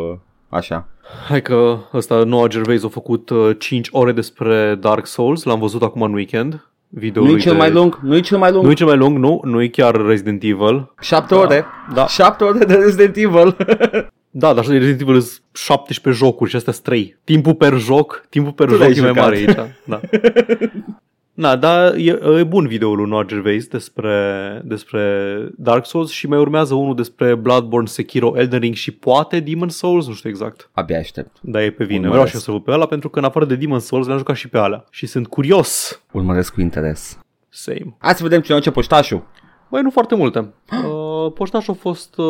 [0.49, 0.89] așa.
[1.29, 5.83] Hai că ăsta, Noah Gervais a făcut uh, 5 ore despre Dark Souls, l-am văzut
[5.83, 6.65] acum în weekend.
[6.89, 8.65] Video Nu e cel mai lung, nu e cel mai lung.
[8.65, 10.93] Nu e cel mai lung, nu, nu e chiar Resident Evil.
[11.01, 11.41] Șapte Da.
[11.41, 11.65] ore.
[11.95, 12.07] Da.
[12.07, 13.57] Șapte ore de Resident Evil.
[14.33, 17.19] Da, dar așa de Resident Evil sunt 17 jocuri și astea sunt 3.
[17.25, 19.23] Timpul per joc, timpul per Tu joc l-ai e mai jucat.
[19.25, 19.55] mare aici.
[19.85, 20.01] Da.
[21.41, 26.39] Na, dar e, e bun videoul lui Noah Gervais despre, despre Dark Souls și mai
[26.39, 30.71] urmează unul despre Bloodborne, Sekiro, Elden Ring și poate Demon Souls, nu știu exact.
[30.73, 31.37] Abia aștept.
[31.41, 32.09] Dar e pe vine.
[32.09, 32.13] Urmăresc.
[32.13, 34.19] Vreau și eu să văd pe ăla pentru că în afară de Demon Souls le-am
[34.19, 34.85] jucat și pe alea.
[34.91, 36.03] Și sunt curios.
[36.13, 37.19] Urmăresc cu interes.
[37.49, 37.97] Same.
[37.99, 39.27] Hai să vedem cine ce poștașul.
[39.71, 40.49] Băi, nu foarte multe.
[41.25, 42.19] Uh, poștașul a fost...
[42.19, 42.27] Uh,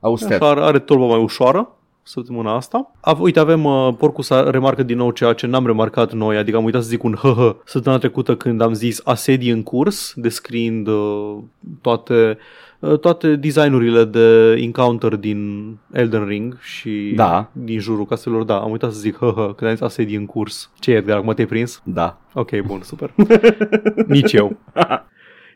[0.00, 0.32] Auster.
[0.32, 1.76] așa, are, are torba mai ușoară.
[2.06, 2.92] Săptămâna asta.
[3.00, 6.56] A, uite, avem, uh, Porcus a remarcă din nou ceea ce n-am remarcat noi, adică
[6.56, 10.86] am uitat să zic un hă săptămâna trecută când am zis asedii în curs, descriind
[10.86, 11.36] uh,
[11.80, 12.38] toate
[12.78, 17.48] uh, toate designurile de encounter din Elden Ring și Da.
[17.52, 20.70] din jurul castelor, da, am uitat să zic hă când am zis asedii în curs.
[20.78, 21.80] Ce e, Edgar, acum te-ai prins?
[21.84, 22.18] Da.
[22.32, 23.14] Ok, bun, super.
[24.06, 24.56] Nici eu.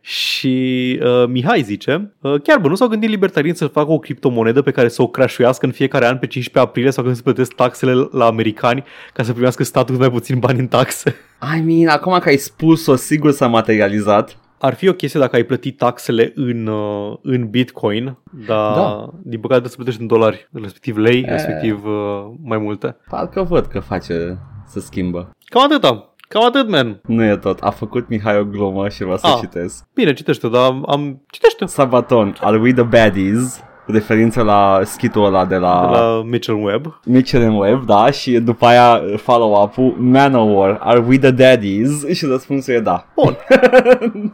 [0.09, 4.63] Și uh, Mihai zice, uh, chiar bă, nu s-au gândit libertarieni să facă o criptomonedă
[4.63, 7.53] pe care să o crashuiască în fiecare an pe 15 aprilie sau când se plătesc
[7.53, 11.15] taxele la americani ca să primească statul mai puțin bani în taxe?
[11.57, 14.37] I mean, acum că ai spus-o, sigur s-a materializat.
[14.59, 19.09] Ar fi o chestie dacă ai plătit taxele în, uh, în Bitcoin, dar Da.
[19.23, 22.97] din păcate trebuie să plătești în dolari, respectiv lei, respectiv uh, mai multe.
[23.09, 25.31] Parcă văd că face să schimbă.
[25.45, 26.08] Cam atâta.
[26.29, 27.01] Cam atât, man.
[27.07, 27.61] Nu e tot.
[27.61, 29.37] A făcut Mihai o glumă și vreau să Ah.
[29.41, 29.85] citesc.
[29.95, 30.85] Bine, citește, dar am...
[30.89, 31.67] am citește.
[31.67, 33.61] Sabaton, are we the baddies?
[33.93, 37.01] Referință la schitul ăla de la, De la Mitchell Webb.
[37.05, 41.91] Mitchell and Webb, da, și după aia follow-up-ul Manowar, are we the daddies?
[42.19, 43.07] Și răspunsul e da.
[43.15, 43.37] Bun.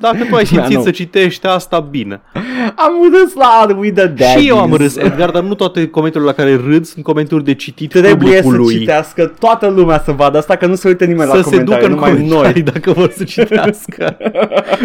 [0.01, 0.83] Dacă tu ai simțit Da, nu.
[0.83, 2.21] să citești asta, bine.
[2.77, 4.29] Am râs la Are we the daddies?
[4.43, 7.55] Și eu am râs, Edgar, dar nu toate comentariile la care râd sunt comentarii de
[7.55, 8.79] citit Trebuie să publicului.
[8.79, 11.77] citească toată lumea să vadă asta, că nu se uită nimeni să la se ducă
[11.79, 12.71] comentarii, în numai comentarii noi.
[12.73, 14.17] dacă vor să citească.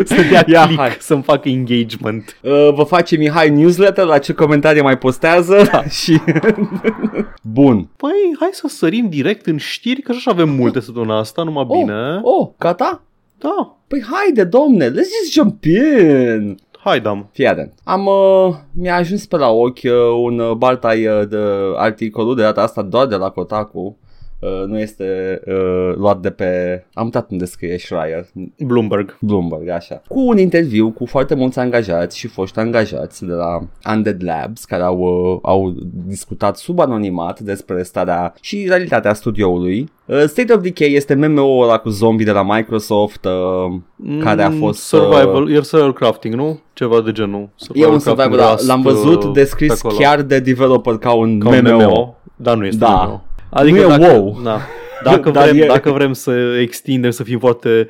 [0.06, 0.96] să dea Ia, click, hai.
[1.00, 2.38] să-mi facă engagement.
[2.42, 5.84] Uh, vă face Mihai newsletter la ce comentarii mai postează Da.
[5.84, 6.22] și...
[7.42, 7.90] Bun.
[7.98, 12.20] Păi, hai să sărim direct în știri, că așa avem multe săptămâna asta, numai bine.
[12.22, 13.02] Oh, oh, gata?
[13.38, 16.58] Da, Păi haide, domne, let's just jump in.
[16.80, 17.30] hai, dam.
[17.32, 17.74] Fii atent.
[17.84, 19.92] Am, uh, mi-a ajuns pe la ochi uh,
[20.24, 21.38] un uh, baltai uh, de
[21.76, 23.98] articolul, de data asta doar de la Kotaku.
[24.40, 26.84] Uh, nu este uh, luat de pe...
[26.94, 28.26] Am uitat unde scrie Schreier.
[28.66, 29.18] Bloomberg.
[29.22, 30.02] Bloomberg, așa.
[30.08, 33.60] Cu un interviu cu foarte mulți angajați și foști angajați de la
[33.94, 35.74] Undead Labs care au, uh, au
[36.08, 39.90] discutat sub anonimat despre starea și realitatea studioului.
[40.06, 43.80] Uh, State of Decay este MMO-ul ăla cu zombie de la Microsoft uh,
[44.20, 44.80] care a Mm, fost...
[44.84, 46.60] Survival, e survival crafting, nu?
[46.74, 47.42] Ceva de genul.
[47.42, 49.96] E Survival un survival, crafting da, Rust, l-am văzut uh, descris pe acolo.
[50.00, 51.78] chiar de developer ca un, ca un MMO.
[51.86, 52.16] MMO.
[52.36, 53.04] Dar nu este Da.
[53.08, 53.22] MMO.
[53.50, 54.40] Adică Nu e dacă, WoW.
[54.44, 54.60] Da.
[55.04, 57.88] Dacă, Dar vrem, e- dacă vrem să extindem, să fim foarte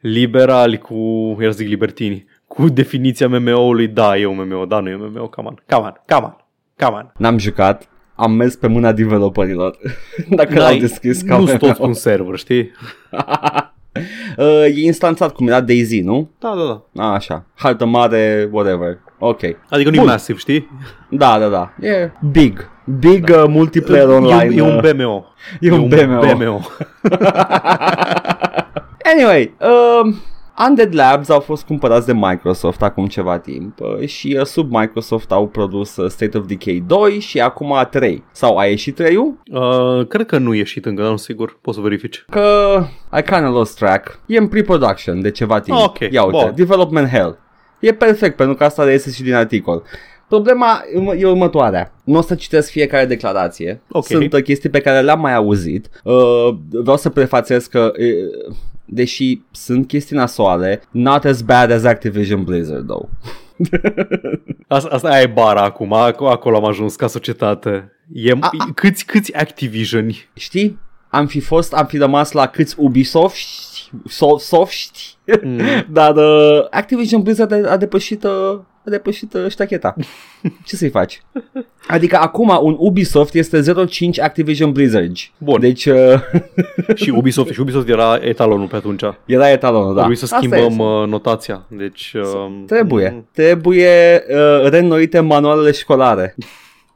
[0.00, 0.94] liberali cu,
[1.40, 5.28] iar zic libertini, cu definiția MMO-ului, da, e un MMO, da, nu e un MMO,
[5.28, 6.36] come on, come on, come on,
[6.78, 7.12] come on.
[7.16, 9.76] N-am jucat, am mers pe mâna developerilor.
[10.28, 11.56] Dacă l-au N-ai- deschis ca nu MMO.
[11.56, 12.70] toți cu un server, știi?
[14.36, 16.30] uh, e instanțat cum era Daisy, nu?
[16.38, 17.02] Da, da, da.
[17.02, 17.44] A, așa.
[17.54, 18.98] Hartă mare, whatever.
[19.18, 19.40] Ok.
[19.70, 20.08] Adică nu e Bun.
[20.08, 20.68] massive, știi?
[21.10, 21.72] Da, da, da.
[21.88, 22.70] E big.
[22.98, 24.54] Big uh, multiplayer online.
[24.54, 25.24] E, un- e un uh, BMO.
[25.60, 26.20] E un BMO.
[26.34, 26.60] BMO.
[29.14, 30.14] Anyway, uh,
[30.68, 35.32] Undead Labs au fost cumpărați de Microsoft acum ceva timp uh, și uh, sub Microsoft
[35.32, 38.24] au produs uh, State of Decay 2 și acum 3.
[38.32, 41.76] Sau a ieșit 3 Uh, cred că nu e ieșit încă, dar nu sigur, poți
[41.76, 42.24] să verifici.
[42.30, 42.78] Că
[43.18, 44.18] I kinda lost track.
[44.26, 45.78] E în pre-production de ceva timp.
[45.78, 46.52] Ok, Ia uite, bun.
[46.54, 47.38] development hell.
[47.78, 49.82] E perfect pentru că asta reiese și din articol.
[50.28, 50.82] Problema
[51.16, 51.92] e următoarea.
[52.04, 53.80] Nu o să citesc fiecare declarație.
[53.90, 54.04] Ok.
[54.04, 55.88] Sunt uh, chestii pe care le-am mai auzit.
[56.04, 62.44] Uh, vreau să prefațez că uh, deși sunt chestii nasoale, not as bad as Activision
[62.44, 63.08] Blizzard though.
[64.68, 67.92] Asta, asta aia e bara acum, ac- acolo am ajuns ca societate.
[68.12, 70.78] E, A- a- câți, câți Activision Știi?
[71.08, 73.36] Am fi fost, am fi rămas la câți Ubisoft,
[74.08, 74.96] soft, soft
[75.42, 75.60] Mm.
[75.92, 79.94] Dar uh, Activision Blizzard a, a depășit, uh, a depășit uh, ștacheta.
[80.64, 81.22] Ce să-i faci?
[81.88, 85.12] Adică acum un Ubisoft este 05 Activision Blizzard.
[85.38, 85.60] Bun.
[85.60, 85.96] Deci uh,
[86.94, 89.00] și Ubisoft, și Ubisoft era etalonul pe atunci.
[89.00, 89.18] Da.
[89.26, 89.96] era etalonul, da.
[89.96, 90.82] Trebuie să Asta schimbăm este.
[90.82, 91.66] uh, notația.
[91.68, 93.24] Deci, uh, Trebuie.
[93.32, 96.34] Trebuie uh, reînnoite manualele școlare.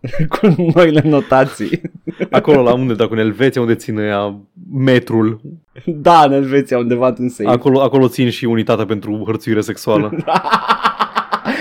[0.38, 1.80] cu noile notații.
[2.30, 4.40] Acolo la unde, dacă în Elveția, unde ține ea
[4.72, 5.40] metrul,
[5.86, 7.50] da, în Elveția, undeva în safe.
[7.50, 10.12] acolo, acolo țin și unitatea pentru hărțuire sexuală.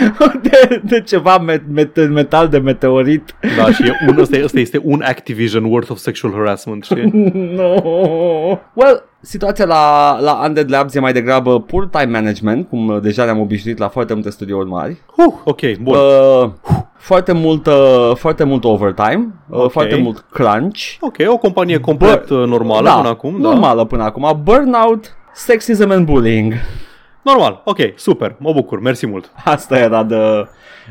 [0.41, 3.35] de, de ceva met, met, metal de meteorit.
[3.57, 7.11] Da, și e un, ăsta, ăsta este un Activision worth of sexual harassment, știi?
[7.57, 7.73] no.
[8.73, 13.23] Well, situația la, la Undead Labs e mai degrabă pur time management, cum uh, deja
[13.23, 14.97] ne-am obișnuit la foarte multe studiouri mari.
[15.15, 15.95] Uh, ok, bun.
[15.95, 16.49] Uh,
[16.97, 19.71] foarte mult, uh, foarte mult overtime, uh, Ok.
[19.71, 20.79] foarte mult crunch.
[20.99, 23.49] Ok, o companie complet Bă, uh, normală da, până acum, da?
[23.49, 24.39] Normală până acum.
[24.43, 26.53] Burnout, sexism and bullying.
[27.21, 29.31] Normal, ok, super, mă bucur, mersi mult.
[29.45, 30.47] Asta era the,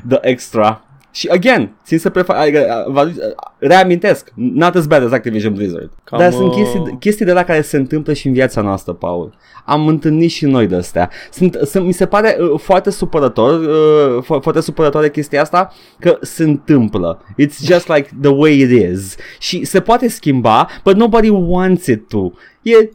[0.08, 0.82] the extra.
[1.10, 5.52] Și again, țin să prefac, adică, uh, vă- uh, reamintesc, not as bad as Activision
[5.54, 5.90] Blizzard.
[6.04, 8.92] Cam, Dar sunt uh, chestii, chestii de la care se întâmplă și în viața noastră,
[8.92, 9.34] Paul.
[9.64, 11.10] Am întâlnit și noi de astea.
[11.30, 16.18] Sunt, sunt, mi se pare uh, foarte supărător, uh, fo- foarte supărătoare chestia asta, că
[16.20, 17.22] se întâmplă.
[17.42, 19.16] It's just like the way it is.
[19.38, 22.30] Și se poate schimba, but nobody wants it to.
[22.62, 22.88] E, yeah,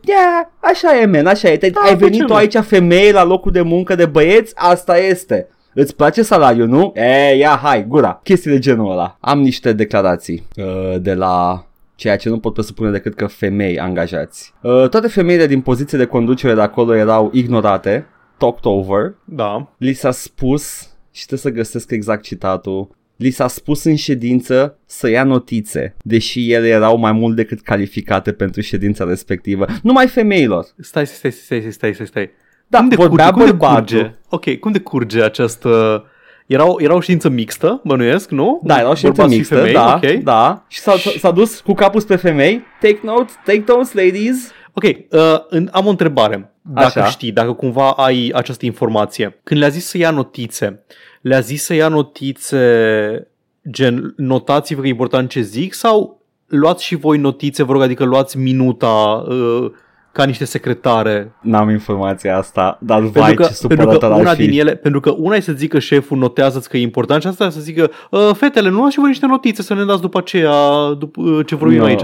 [0.59, 1.57] așa e, man, așa e.
[1.57, 2.35] Te, Da, ai de venit ce tu nu?
[2.37, 5.47] aici femeie la locul de muncă de băieți, asta este.
[5.73, 6.91] Îți place salariul, nu?
[6.95, 8.19] E, ia, hai, gura.
[8.23, 9.17] Chestii de genul ăla.
[9.19, 14.53] Am niște declarații uh, de la ceea ce nu pot presupune decât că femei angajați.
[14.61, 18.05] Uh, toate femeile din poziție de conducere de acolo erau ignorate,
[18.37, 19.73] talked over, Da.
[19.77, 25.09] li s-a spus, și trebuie să găsesc exact citatul, li s-a spus în ședință să
[25.09, 29.65] ia notițe, deși ele erau mai mult decât calificate pentru ședința respectivă.
[29.83, 30.65] Numai femeilor.
[30.79, 32.29] Stai, stai, stai, stai, stai, stai, stai.
[32.73, 33.97] Da, cum de vorbea curge, cum de bărbatul.
[33.97, 34.15] curge?
[34.29, 36.03] Ok, cum de curge această...
[36.45, 38.59] Era o, era o știință mixtă, bănuiesc, nu?
[38.63, 40.23] Da, era o ședință Bărbați și mixtă, femei, da, ok.
[40.23, 40.63] da.
[40.67, 42.61] Și s-a, s-a dus cu capul spre femei.
[42.81, 44.51] Take notes, take notes, ladies.
[44.73, 46.53] Ok, uh, în, am o întrebare.
[46.61, 47.09] Dacă Așa.
[47.09, 49.39] știi, dacă cumva ai această informație.
[49.43, 50.83] Când le-a zis să ia notițe,
[51.21, 53.27] le-a zis să ia notițe
[53.69, 58.03] gen notați-vă că e important ce zic sau luați și voi notițe, vă rog, adică
[58.03, 59.71] luați minuta uh,
[60.13, 61.31] ca niște secretare.
[61.41, 64.45] N-am informația asta, dar vai Pentru că, ce pentru supărător că ar una fi.
[64.47, 67.49] din ele, pentru că una e să zică șeful notează că e important și asta
[67.49, 70.53] să zică uh, fetele, nu luați și voi niște notițe să ne dați după aceea
[70.99, 71.85] după, uh, ce vorbim No.
[71.85, 72.03] aici.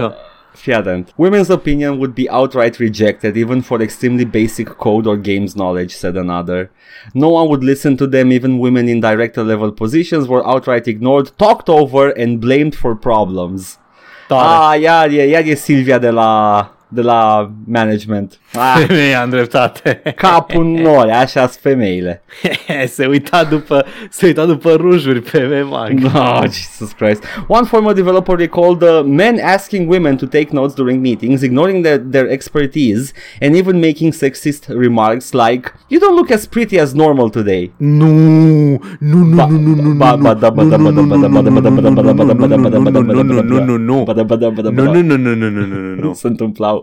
[0.52, 1.14] Fii atent.
[1.26, 6.16] Women's opinion would be outright rejected even for extremely basic code or games knowledge, said
[6.16, 6.70] another.
[7.12, 11.28] No one would listen to them, even women in director level positions were outright ignored,
[11.36, 13.78] talked over and blamed for problems.
[14.28, 14.40] Tare.
[14.48, 18.38] Ah, iar e, iar e Silvia de la, de la management.
[18.54, 20.02] Ah, Femeia în dreptate.
[20.16, 22.22] capul nori, așa sunt femeile.
[22.86, 26.04] se uita după, se uita după rujuri pe memang.
[26.14, 27.22] Oh, Jesus Christ.
[27.48, 31.98] One former developer recalled uh, men asking women to take notes during meetings, ignoring their,
[31.98, 37.28] their expertise, and even making sexist remarks like, You don't look as pretty as normal
[37.28, 37.70] today.
[37.76, 38.06] Nu,
[38.98, 41.16] nu, nu, Ba- nu, nu, nu, ba- nu, ba- da- ba- da- ba- da- ba-
[41.20, 42.78] da- ba- da- ba- da- ba- da- ba- da- ba- da- ba- da- ba- da-
[42.78, 44.70] ba- da- ba- da- ba- da- nu, nu, nu, ba- da- ba- da- ba- da-
[44.70, 46.12] ba- nu, da- nu, nu, nu, nu, nu, nu, nu, nu.
[46.14, 46.76] Se întâmplau.
[46.76, 46.79] Nu.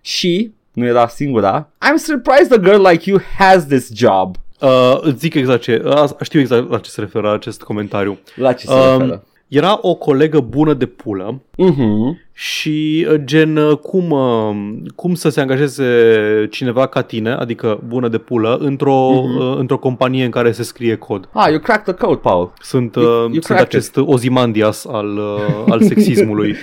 [0.00, 4.36] Și, nu era singura, I'm surprised a girl like you has this job.
[4.60, 8.18] Uh, îți zic exact ce, uh, știu exact la ce se referă acest comentariu.
[8.34, 9.24] La ce se Um, referă?
[9.48, 12.20] Era o colegă bună de pulă Mhm.
[12.34, 14.50] Și uh, gen uh, cum, uh,
[14.94, 15.84] cum să se angajeze
[16.50, 19.38] cineva ca tine, adică bună de pulă, într-o, Mhm.
[19.38, 21.28] uh, într-o companie în care se scrie cod.
[21.32, 22.52] Ah, you cracked the code, Paul.
[22.60, 26.54] Sunt, You- uh, you sunt cracked acest Ozymandias al, uh, al sexismului.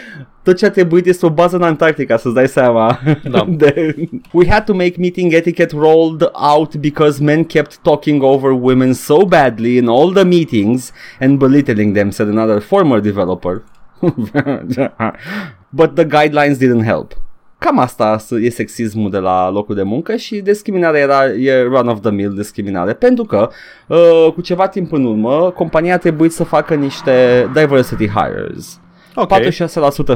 [0.43, 2.99] tot ce a trebuit este o bază în Antarctica, să-ți dai seama.
[3.31, 3.45] Da.
[3.57, 3.95] De,
[4.31, 9.25] we had to make meeting etiquette rolled out because men kept talking over women so
[9.25, 13.63] badly in all the meetings and belittling them, said another former developer.
[15.69, 17.11] But the guidelines didn't help.
[17.57, 21.99] Cam asta e sexismul de la locul de muncă și discriminarea era e run of
[22.01, 23.49] the mill discriminare pentru că
[23.87, 28.79] uh, cu ceva timp în urmă compania a trebuit să facă niște diversity hires.
[29.15, 29.31] Ok.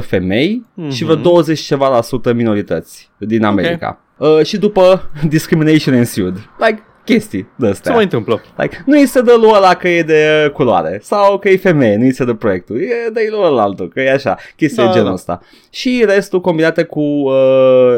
[0.00, 0.90] femei mm-hmm.
[0.90, 1.24] și vreo Mhm.
[1.24, 3.98] 20 ceva la sută minorități din America.
[4.18, 4.38] Okay.
[4.38, 6.34] Uh, și după discrimination ensued.
[6.58, 7.92] Like chestii de Se astea.
[7.94, 8.40] mai întâmplă.
[8.56, 11.56] Like, nu îi se dă lui ăla că e de uh, culoare sau că e
[11.56, 14.82] femeie, nu îi se dă proiectul, e de lui ăla altul, că e așa, chestii
[14.82, 15.14] Da, de genul da.
[15.14, 15.40] ăsta.
[15.70, 17.32] Și restul combinate cu uh,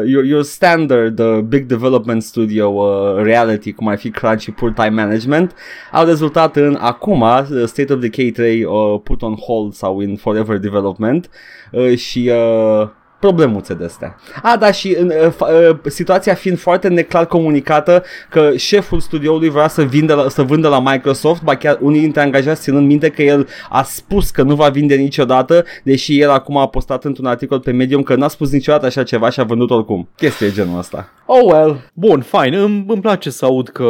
[0.05, 4.71] your, your standard uh, big development studio uh, reality, cum ar fi crunch și poor
[4.71, 5.53] time management,
[5.91, 8.71] au rezultat în acum uh, State of Decay 3 uh,
[9.03, 11.29] put on hold sau in forever development
[11.71, 12.87] uh, și uh,
[13.19, 14.15] problemuțe de astea.
[14.43, 19.49] A, da, și în, uh, fa- uh, situația fiind foarte neclar comunicată că șeful studioului
[19.49, 23.09] vrea să, vinde la, să vândă la Microsoft, ba chiar unii dintre angajați ținând minte
[23.09, 27.25] că el a spus că nu va vinde niciodată, deși el acum a postat într-un
[27.25, 30.09] articol pe Medium că n-a spus niciodată așa ceva și a vândut oricum.
[30.15, 31.09] Chestie genul ăsta.
[31.25, 31.89] Oh well.
[31.93, 33.85] Bun, fine, îmi, îmi place să aud că...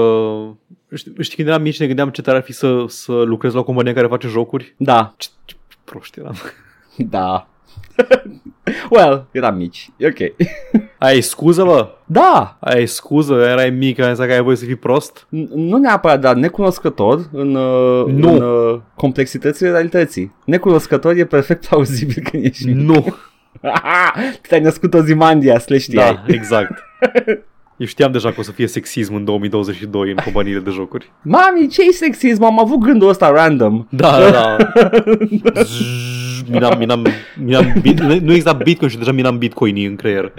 [0.96, 3.60] Știi, știi, când eram mici ne gândeam ce tare ar fi să, să lucrez la
[3.60, 4.74] o companie care face jocuri?
[4.78, 6.36] Da, Ce, ce proști eram.
[6.98, 7.48] da.
[8.92, 9.90] well, eram mici.
[9.98, 10.18] E ok.
[11.00, 11.88] Ai scuză, bă?
[12.06, 13.34] da, Ai scuză?
[13.34, 15.26] Erai mic, ai zis că ai voie să fii prost?
[15.26, 18.34] N- nu neapărat, dar necunoscător în, uh, Nu.
[18.34, 20.36] în uh, complexitățile realității.
[20.46, 22.76] Necunoscător e perfect plauzibil când ești mic.
[22.76, 23.06] Nu.
[24.48, 26.14] Te-ai născut o zimandia, le știai.
[26.14, 26.84] Da, exact.
[27.78, 31.12] Eu știam deja că o să fie sexism în 2022 în companiile de jocuri.
[31.22, 32.44] Mami, ce-i sexism?
[32.44, 33.86] Am avut gândul ăsta random.
[33.90, 34.58] Da, da, da.
[35.62, 37.06] Zzz, minam, minam,
[37.44, 40.32] minam, bit, nu exista Bitcoin și deja minam Bitcoinii în creier.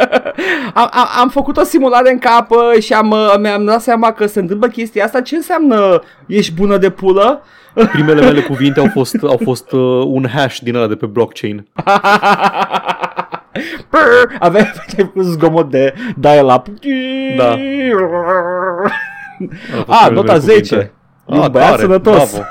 [0.74, 4.12] am, am, am făcut o simulare în cap uh, și am, uh, mi-am dat seama
[4.12, 5.20] că se întâmplă chestia asta.
[5.20, 7.42] Ce înseamnă ești bună de pulă?
[7.92, 11.66] Primele mele cuvinte au fost, au fost uh, un hash din ăla de pe blockchain.
[13.90, 16.66] Brr, Aveai aveai făcut zgomot de dial-up.
[17.36, 17.50] Da.
[17.50, 17.58] Au
[19.86, 20.74] fost A, primele nota mele 10.
[20.74, 20.92] cuvinte.
[21.28, 22.32] E un Ah, băiat tare, sănătos.
[22.32, 22.46] bravo.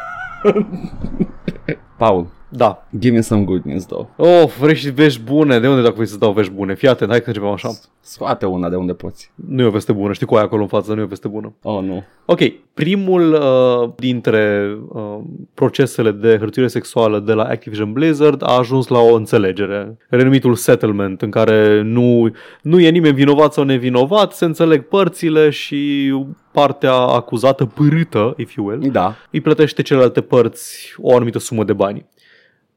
[1.98, 2.88] Paul, Da.
[3.00, 4.08] give me some good news, though.
[4.18, 5.60] Oh, vrei și vești bune?
[5.60, 6.76] De unde dacă vrei să dau vești bune?
[6.76, 7.70] Fii atent, hai că începem așa.
[8.00, 9.32] Scoate una de unde poți.
[9.36, 11.28] Nu e o veste bună, știi cu aia acolo în față, nu e o veste
[11.28, 11.54] bună.
[11.62, 12.04] Oh, nu.
[12.26, 12.40] Ok,
[12.74, 15.18] primul uh, dintre uh,
[15.54, 21.22] procesele de hărțuire sexuală de la Activision Blizzard a ajuns la o înțelegere, renumitul settlement,
[21.22, 26.14] în care nu, nu e nimeni vinovat sau nevinovat, se înțeleg părțile și
[26.52, 29.16] partea acuzată, pârâtă, if you will, Da.
[29.32, 32.06] îi plătește celelalte părți o anumită sumă de bani.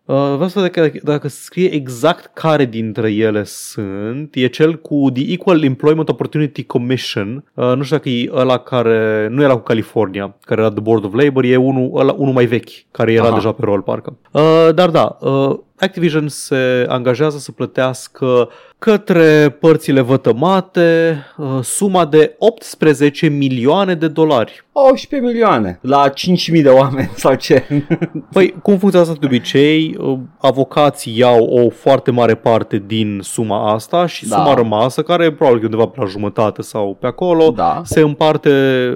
[0.06, 4.34] Uh, vreau să văd dacă, dacă scrie exact care dintre ele sunt.
[4.34, 7.44] E cel cu The Equal Employment Opportunity Commission.
[7.54, 9.28] Uh, nu știu dacă e ăla care...
[9.30, 11.44] Nu era cu California, care era The Board of Labor.
[11.44, 13.34] E unul, ăla, unul mai vechi, care era Aha.
[13.34, 14.16] deja pe rol, parcă.
[14.30, 22.34] Uh, dar da, uh, Activision se angajează să plătească către părțile vătămate uh, suma de
[22.38, 24.64] 18 milioane de dolari.
[24.72, 26.08] 11 milioane la
[26.56, 27.64] 5.000 de oameni sau ce?
[28.32, 29.96] Păi, cum funcționează asta de obicei?
[30.00, 34.36] Uh, Avocații iau o foarte mare parte din suma asta și Da.
[34.36, 37.80] suma rămasă, care probabil că e undeva pe la jumătate sau pe acolo, Da.
[37.84, 38.50] se împarte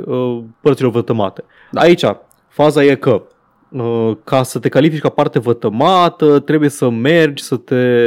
[0.06, 1.44] uh, părților vătămate.
[1.70, 1.80] Da.
[1.80, 2.04] Aici,
[2.48, 3.20] faza e că uh,
[4.24, 8.04] ca să te califici ca parte vătămată, trebuie să mergi, să te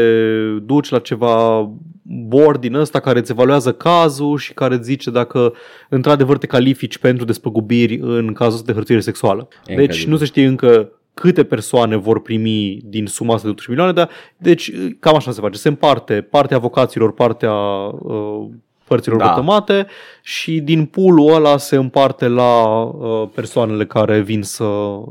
[0.61, 1.69] duci la ceva
[2.01, 5.53] board din ăsta care îți evaluează cazul și care îți zice dacă
[5.89, 9.47] într-adevăr te califici pentru despăgubiri în cazul ăsta de hărțuire sexuală.
[9.65, 10.09] Deci Incredibil.
[10.09, 14.09] nu se știe încă câte persoane vor primi din suma asta de 18 milioane, dar
[14.37, 15.57] deci cam așa se face.
[15.57, 18.47] Se împarte partea avocaților, partea uh,
[18.87, 19.23] părților Da.
[19.25, 19.29] da.
[19.31, 19.87] vătămate
[20.21, 24.65] și din pool ăla se împarte la uh, persoanele care vin să,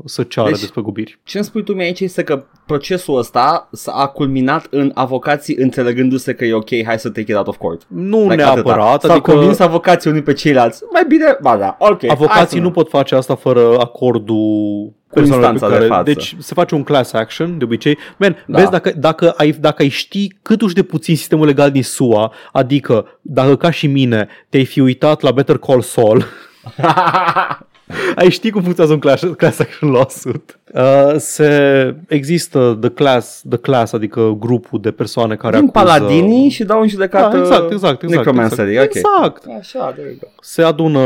[0.05, 1.19] să ceară Deci- deci, despăgubiri.
[1.23, 6.33] Ce îmi spui tu mie aici este că procesul ăsta s-a culminat în avocații înțelegându-se
[6.33, 7.81] că e ok, hai să take it out of court.
[7.87, 8.99] Nu Like neapărat, atâta.
[9.07, 10.83] S-au adică convins avocații unii pe ceilalți.
[10.93, 11.99] Mai bine, ba da, ok.
[12.01, 16.03] hai avocații să- nu pot face asta fără acordul Cu persoanelor instanța de față.
[16.03, 17.97] Deci se face un class action, de obicei.
[18.17, 18.39] Man, Da.
[18.45, 18.57] da.
[18.57, 22.31] vezi, dacă, dacă, ai, dacă ai ști cât uși de puțin sistemul legal din SUA,
[22.51, 26.23] adică dacă ca și mine te-ai fi uitat la Better Call Saul,
[28.15, 30.59] ai ști cum funcționează un class, class action lawsuit.
[30.73, 35.85] Uh, se există the class, the class, adică grupul de persoane care Din acuză...
[35.85, 38.25] paladinii și dau în judecată Da, exact, exact, exact.
[38.25, 38.77] necromancerii.
[38.77, 38.95] exact.
[39.25, 39.35] ok.
[39.35, 39.45] exact.
[39.59, 40.27] Așa, there you go.
[40.41, 40.99] se adună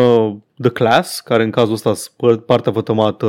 [0.59, 3.25] The Class, care în cazul ăsta sunt partea vătămată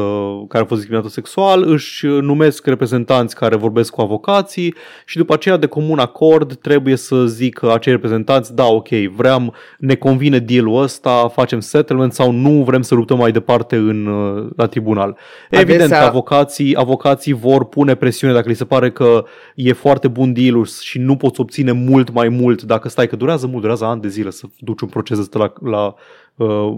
[0.49, 5.57] care a fost discriminată sexual, își numesc reprezentanți care vorbesc cu avocații și după aceea
[5.57, 11.29] de comun acord trebuie să zică acei reprezentanți, da, ok, vrem, ne convine deal-ul ăsta,
[11.35, 15.17] facem settlement sau nu vrem să luptăm mai departe în, uh, la tribunal.
[15.51, 20.09] Evident Adesea- că avocații, avocații vor pune presiune dacă li se pare că e foarte
[20.09, 23.85] bun deal și nu poți obține mult mai mult dacă stai că durează mult, durează
[23.85, 25.95] ani de zile să duci un proces ăsta la, la uh,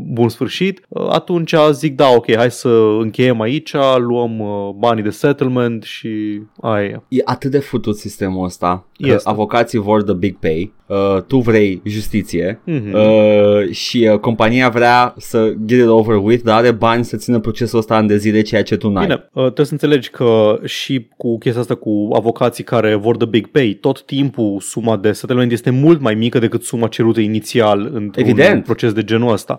[0.04, 2.68] bun sfârșit, uh, atunci zic da, ok, hai să
[3.00, 7.00] încheiem aici, luăm uh, banii de settlement și aia e.
[7.08, 9.28] E atât de futut sistemul ăsta că Este.
[9.28, 12.94] avocații vor the big pay, uh, tu vrei justiție Mhm.
[12.94, 17.38] uh, și uh, compania vrea să get it over with, dar are bani să țină
[17.38, 19.06] procesul ăsta în de zile, ceea ce tu n-ai.
[19.06, 23.24] Bine, uh, trebuie să înțelegi că și cu chestia asta cu avocații care vor de
[23.24, 27.80] big pay, tot timpul suma de settlement este mult mai mică decât suma cerută inițial
[27.80, 28.64] într-un Evident.
[28.64, 29.58] proces de genul ăsta.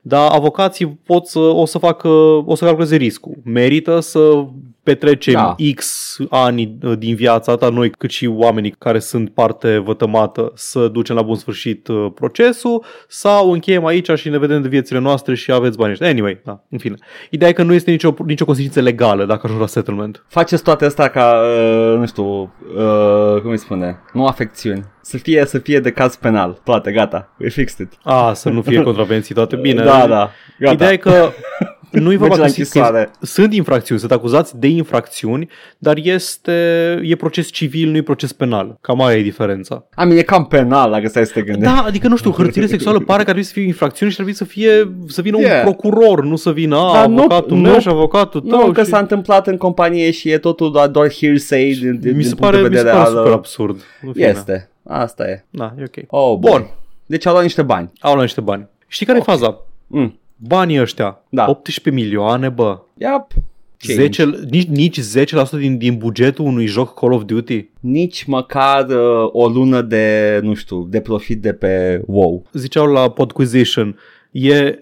[0.00, 2.08] Dar avocații pot să, o să facă,
[2.44, 3.32] o să calculeze riscul.
[3.44, 4.44] Merită să
[4.86, 5.54] petrecem Da.
[5.74, 10.88] X ani uh, din viața ta, noi cât și oamenii care sunt parte vătămată, să
[10.88, 15.34] ducem la bun sfârșit uh, procesul sau încheiem aici și ne vedem de viețile noastre
[15.34, 16.08] și aveți banii ăștia.
[16.08, 16.94] Anyway, da, în fine.
[17.30, 20.24] Ideea e că nu este nicio, nicio consecință legală dacă ajungi la settlement.
[20.28, 22.24] Faceți toate astea ca, uh, nu știu,
[22.76, 24.84] uh, cum îi spune, nu afecțiuni.
[25.00, 26.60] Să fie, să fie de caz penal.
[26.64, 27.34] Toate, gata.
[27.38, 27.98] We fixed it.
[28.02, 29.84] A, să nu fie contravenții toate bine.
[29.84, 30.30] Da, da.
[30.58, 30.72] Gata.
[30.72, 31.30] Ideea e că
[31.90, 33.10] nu-i vorba Merge la că, că închisoare.
[33.20, 36.52] sunt infracțiuni, sunt acuzați de infracțiuni, dar este
[37.02, 38.78] e proces civil, nu e proces penal.
[38.80, 39.86] Cam aia e diferența.
[39.94, 41.74] A, mine e cam penal, dacă stai să te gândești.
[41.74, 44.36] Da, adică nu știu, hărțire sexuală pare că ar trebui să fie infracțiune și trebuie
[44.36, 44.70] să fie
[45.06, 45.56] să vină Yeah.
[45.66, 48.66] un procuror, nu să vină a, Dar nu- avocatul nu- meu și avocatul tău.
[48.66, 48.88] Nu, că și...
[48.88, 52.34] s-a întâmplat în companie și e totul doar, doar hearsay din, din, mi din se
[52.34, 53.14] punct pare, de mi se vedere pare al...
[53.16, 53.80] super absurd.
[54.02, 54.26] În fine.
[54.26, 54.70] Este.
[54.88, 55.44] Asta e.
[55.50, 56.04] Da, e ok.
[56.06, 56.50] Oh, boy.
[56.50, 56.66] Bun.
[57.06, 57.90] Deci au luat niște bani.
[58.00, 58.66] Au luat niște bani.
[58.86, 59.60] Știi care e faza?
[59.86, 60.18] Mm.
[60.36, 61.48] Banii ăștia, Da.
[61.48, 62.78] 18 milioane, bă.
[62.94, 63.26] Yep.
[63.78, 64.02] change.
[64.02, 67.68] 10, nici, nici 10% din, din bugetul unui joc Call of Duty?
[67.80, 72.44] Nici măcar uh, o lună de, nu știu, de profit de pe WoW.
[72.52, 73.98] Ziceau la Podquisition,
[74.30, 74.78] e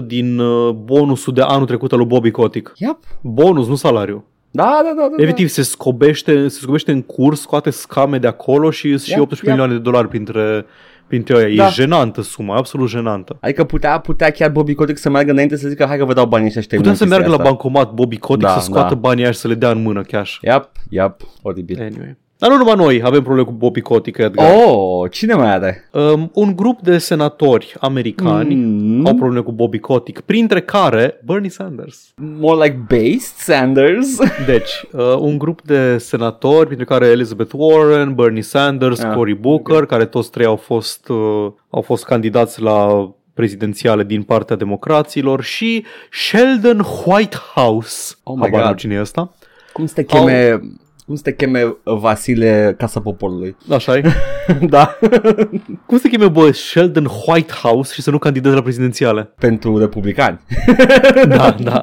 [0.00, 2.72] 10% din uh, bonusul de anul trecut al lui Bobby Kotick.
[2.76, 2.98] Yep.
[3.20, 4.24] Bonus, nu salariu.
[4.50, 5.22] Da, da, da, da.
[5.22, 9.34] Efectiv, se scobește, se scobește în curs, scoate scame de acolo și și Yep, 18
[9.42, 9.46] yep.
[9.46, 10.66] milioane de dolari printre,
[11.06, 11.56] printre ei.
[11.56, 11.66] Da.
[11.66, 13.36] E jenantă suma, absolut jenantă.
[13.40, 16.26] Adică putea, putea chiar Bobby Kotick să meargă înainte să zică hai că vă dau
[16.26, 18.94] banii ăștia și Putea terminăm să meargă la chestia bancomat Bobby Kotick Da, să scoată
[18.94, 19.00] da.
[19.00, 20.32] banii aia și să le dea în mână cash.
[20.32, 20.52] asta.
[20.52, 21.80] Yep, yep, oribil.
[21.80, 22.16] Anyway.
[22.44, 24.50] Dar nu numai noi avem probleme cu Bobby Kotick, Edgar.
[24.66, 25.88] Oh, cine mai are?
[25.92, 29.06] Um, un grup de senatori americani Mm.
[29.06, 32.12] au probleme cu Bobby Kotick, printre care Bernie Sanders.
[32.38, 34.18] More like based Sanders.
[34.46, 39.86] Deci, uh, un grup de senatori, printre care Elizabeth Warren, Bernie Sanders, Ah, Cory Booker,
[39.86, 45.84] care toți trei au fost, uh, au fost candidați la prezidențiale din partea democraților și
[46.10, 48.14] Sheldon Whitehouse.
[48.22, 48.78] Oh my Habar n-am God.
[48.78, 49.32] cine e ăsta.
[49.72, 50.60] cum să te cheme,
[51.06, 53.56] cum să te cheme Vasile Casa Poporului?
[53.70, 54.02] Așa e.
[54.74, 54.96] da.
[55.86, 59.32] Cum se cheme, bă, Sheldon Whitehouse și să nu candideze la prezidențiale?
[59.38, 60.40] Pentru republicani.
[61.28, 61.80] Da, da.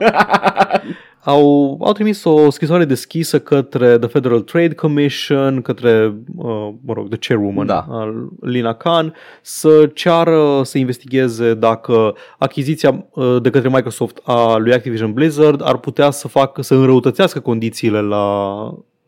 [1.24, 7.09] Au, au trimis o scrisoare deschisă către The Federal Trade Commission, către, uh, mă rog,
[7.09, 7.86] the chairwoman, Da.
[7.89, 14.74] al Lina Khan, să ceară să investigheze dacă achiziția uh, de către Microsoft a lui
[14.74, 18.55] Activision Blizzard ar putea să facă, să înrăutățească condițiile la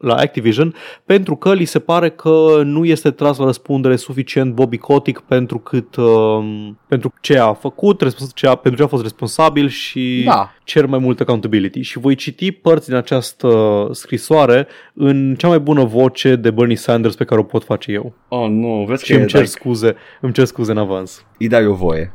[0.04, 0.74] la Activision
[1.06, 5.58] pentru că li se pare că nu este tras la răspundere suficient Bobby Kotick pentru
[5.58, 10.22] cât um, pentru ce a făcut, respons- ce a, pentru ce a fost responsabil și
[10.26, 10.52] Da.
[10.64, 11.82] cer mai mult accountability.
[11.82, 17.16] Și voi citi părți din această scrisoare în cea mai bună voce de Bernie Sanders
[17.16, 18.14] pe care o pot face eu.
[18.28, 21.26] Oh, nu, vezi Și că îmi e, cer like, scuze, îmi cer scuze în avans.
[21.40, 22.14] îi dai o voie.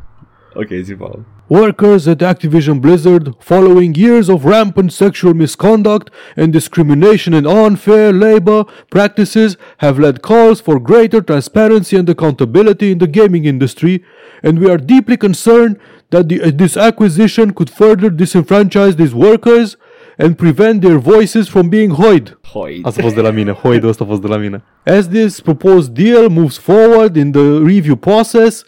[0.61, 1.25] Ok, zi, Paul.
[1.49, 8.65] Workers at Activision Blizzard, following years of rampant sexual misconduct and discrimination and unfair labor
[8.91, 14.03] practices, have led calls for greater transparency and accountability in the gaming industry,
[14.43, 15.79] and we are deeply concerned
[16.11, 19.77] that the, this acquisition could further disenfranchise these workers
[20.19, 22.37] and prevent their voices from being heard.
[22.53, 22.81] Hoi.
[22.83, 24.63] Asta a fost de la mine, Hoid ăsta a fost de la mine.
[24.85, 28.65] As this proposed deal moves forward in the review process,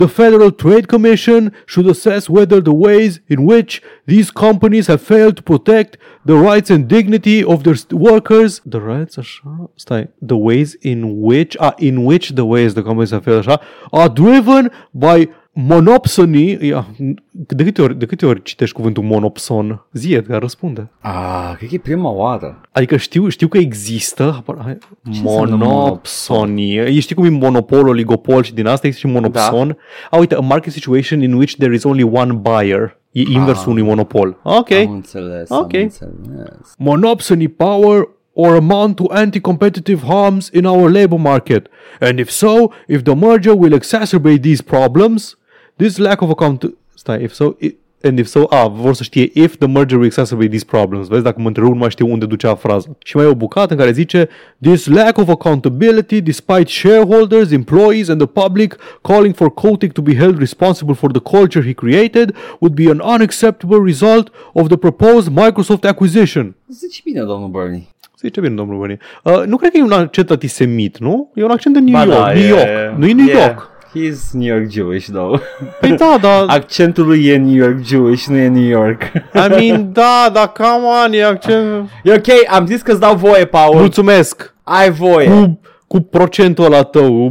[0.00, 5.36] the Federal Trade Commission should assess whether the ways in which these companies have failed
[5.36, 8.62] to protect the rights and dignity of their workers.
[8.64, 9.68] The rights, așa?
[9.78, 10.08] Stai.
[10.22, 14.08] The ways in which, ah, in which the ways the companies have failed, așa, are
[14.08, 16.58] driven by monopsony.
[16.66, 16.86] Ia,
[17.32, 19.86] de câte ori, de câte ori citești cuvântul monopson?
[19.92, 20.90] Zi, Edgar, răspunde.
[20.98, 22.60] Ah, cred că e prima oară.
[22.72, 27.00] Adică știu, știu că există apar- hai, înseamnă monopsonie.
[27.00, 29.66] Știi cum e monopol, oligopol și din asta există și monopson.
[29.68, 29.76] Da.
[30.10, 32.98] A, uite, a market situation in which there is only one buyer.
[33.12, 33.72] E inversul Ah.
[33.72, 34.40] unui monopol.
[34.42, 34.70] Ok.
[34.70, 35.74] Am înțeles, Ok.
[35.74, 36.74] am înțeles.
[36.78, 41.66] Monopsony power or amount to anti-competitive harms in our labor market.
[42.00, 45.38] And if so, if the merger will exacerbate these problems,
[45.76, 46.74] this lack of account...
[46.94, 47.54] Stai, if so...
[47.60, 51.06] i- And if so, a, vor să știe if the merger will exacerbate these problems.
[51.08, 52.86] Vezi, dacă mă întrerup, nu mai știu unde ducea fraza.
[53.04, 54.28] Și mai e o bucată în care zice
[54.60, 60.16] This lack of accountability despite shareholders, employees and the public calling for Kotick to be
[60.16, 65.28] held responsible for the culture he created would be an unacceptable result of the proposed
[65.34, 66.54] Microsoft acquisition.
[66.68, 67.86] Zici bine, domnul Bernie.
[68.20, 68.98] Zice bine, domnul Bernie.
[69.24, 71.30] Uh, nu cred că e un accent antisemit, nu?
[71.34, 72.18] E un accent de New Ba York.
[72.18, 72.98] da, New e- York.
[72.98, 73.40] Nu e New yeah.
[73.46, 73.69] York.
[73.94, 75.40] He's New York Jewish, though.
[75.80, 76.44] Păi da, da.
[76.54, 79.02] Accentul lui e New York Jewish, nu e New York.
[79.34, 81.88] I mean, da, da, come on, e accent...
[82.04, 83.74] e ok, am zis că-ți dau voie, Paul.
[83.76, 84.54] Mulțumesc.
[84.62, 85.28] Ai voie.
[85.28, 87.26] Cu, cu procentul ăla tău,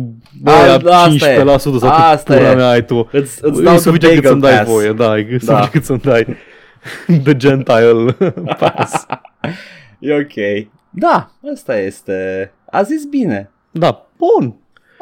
[0.46, 1.44] A, băia asta e.
[1.44, 2.56] 15% sau cât Asta pula e.
[2.56, 3.10] mea ai tu.
[3.12, 4.70] Îți, îți E dau the suficient cât bagel să-mi dai pass.
[4.70, 6.38] voie, da, e suficient cât să-mi dai
[7.24, 8.16] the Gentile
[8.58, 9.06] pass.
[10.00, 10.68] E ok.
[10.90, 12.52] Da, asta este.
[12.72, 13.52] A zis bine.
[13.72, 14.56] Da, bun.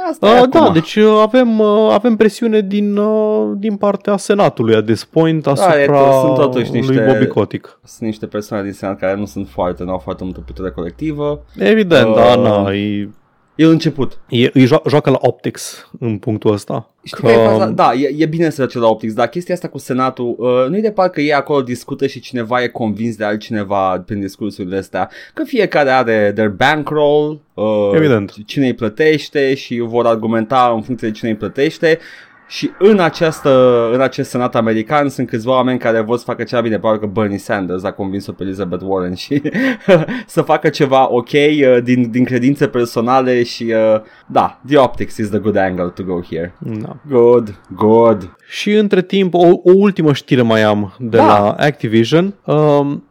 [0.10, 0.50] Asta e Uh, acum.
[0.50, 5.48] da, deci uh, avem, uh, avem presiune din, uh, din partea Senatului at this point
[5.48, 7.80] asupra e tot- sunt totuși lui niște- Bobby Kotick.
[7.84, 11.44] Sunt niște persoane din Senat care nu sunt foarte, nu au foarte multă putere colectivă.
[11.58, 13.10] Evident, Uh, da, na, e,
[13.58, 14.20] E un început.
[14.30, 16.92] e, e jo- joacă la optics în punctul ăsta.
[17.04, 17.28] Știi că...
[17.28, 17.66] care e faza?
[17.66, 20.78] Da, e, e bine să duce la Optics, dar chestia asta cu Senatul, uh, nu
[20.78, 25.10] e de parcă ei acolo discută și cineva e convins de altcineva prin discursurile astea,
[25.34, 28.34] că fiecare are their bankroll, uh, Evident.
[28.46, 32.00] cine îi plătește și vor argumenta în funcție de cine îi plătește
[32.48, 33.50] și în, această,
[33.94, 37.08] în acest senat american sunt câțiva oameni care vor să facă ceva bine, probabil că
[37.20, 39.42] Bernie Sanders a convins-o pe Elizabeth Warren și
[40.26, 45.30] să facă ceva ok uh, din, din credințe personale și uh, da, the optics is
[45.30, 46.56] the good angle to go here.
[46.60, 46.96] Da.
[47.10, 48.36] Good, good.
[48.50, 51.26] Și între timp, o, o ultimă știre mai am de Da.
[51.26, 52.34] la Activision.
[52.46, 53.04] Um,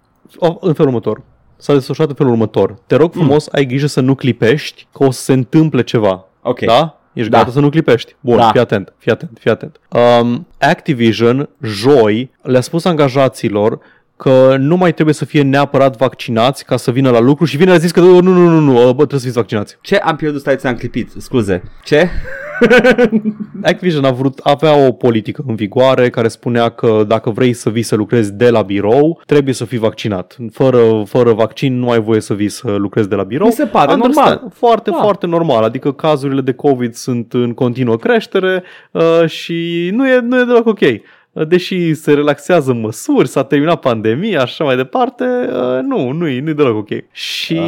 [0.61, 1.23] în felul următor.
[1.57, 2.77] S-a desfășurat în felul următor.
[2.87, 6.25] Te rog frumos, ai grijă să nu clipești, că o să se întâmple ceva.
[6.43, 6.61] Ok.
[6.61, 7.01] Da?
[7.17, 7.39] Ești Da.
[7.39, 8.17] gata să nu clipești.
[8.21, 8.51] Bun, Da.
[8.51, 9.81] fii atent, fii atent, fii atent.
[10.21, 13.79] Um, Activision, joi, le-a spus angajaților
[14.17, 17.71] că nu mai trebuie să fie neapărat vaccinați ca să vină la lucru și vine
[17.71, 19.79] a zis că nu, nu, nu, nu, nu, bă, trebuie să fiți vaccinați.
[19.81, 20.41] Ce am pierdut?
[20.41, 21.11] Stai, ți-am clipit.
[21.19, 21.63] Scuze.
[21.85, 22.09] Ce?
[23.63, 27.83] Activision a vrut, avea o politică în vigoare care spunea că dacă vrei să vii
[27.83, 30.37] să lucrezi de la birou, trebuie să fii vaccinat.
[30.53, 33.47] Fără, fără vaccin nu ai voie să vii să lucrezi de la birou.
[33.47, 34.29] Mi se pare Understand.
[34.29, 34.51] normal.
[34.55, 34.97] Foarte, Da.
[34.97, 35.63] foarte normal.
[35.63, 40.67] Adică cazurile de COVID sunt în continuă creștere uh, și nu e, nu e deloc
[40.67, 40.81] ok.
[41.37, 46.29] Uh, Deși se relaxează măsuri, s-a terminat pandemia și așa mai departe, uh, nu, nu
[46.29, 46.89] e, nu e deloc ok.
[47.13, 47.59] Și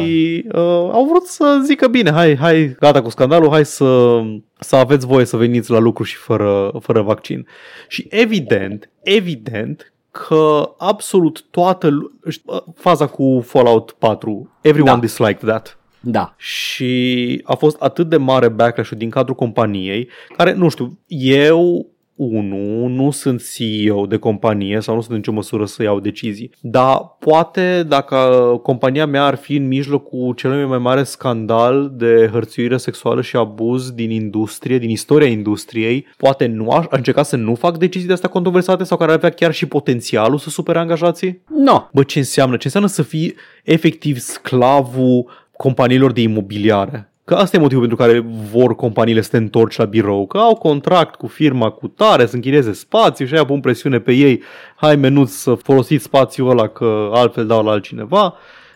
[0.47, 0.61] uh,
[0.91, 4.19] au vrut să zică bine, hai, hai, gata cu scandalul, hai să,
[4.59, 7.47] să aveți voie să veniți la lucru și fără, fără vaccin.
[7.87, 14.99] Și evident, evident că absolut toată lu- șt- uh, faza cu Fallout 4, everyone Da.
[14.99, 15.79] disliked that.
[15.99, 16.33] Da.
[16.37, 21.85] Și a fost atât de mare backlash din cadrul companiei, care, nu știu, eu,
[22.19, 26.51] unu, nu sunt CEO de companie sau nu sunt în nicio măsură să iau decizii,
[26.61, 28.15] dar poate dacă
[28.63, 33.91] compania mea ar fi în mijlocul cel mai mare scandal de hărțuire sexuală și abuz
[33.91, 38.13] din industrie, din istoria industriei, poate nu aș, aș încerca să nu fac decizii de
[38.13, 41.41] astea controversate sau care ar avea chiar și potențialul să supere angajații?
[41.47, 41.87] No.
[41.93, 42.55] Bă, ce înseamnă?
[42.55, 47.09] Ce înseamnă să fii efectiv sclavul companiilor de imobiliare?
[47.29, 50.55] Că asta e motivul pentru care vor companiile să te întorci la birou, că au
[50.55, 54.41] contract cu firma cu tare, să închirieze spațiu și aia pun presiune pe ei,
[54.75, 58.33] hai menuț să folosiți spațiul ăla că altfel dau la altcineva.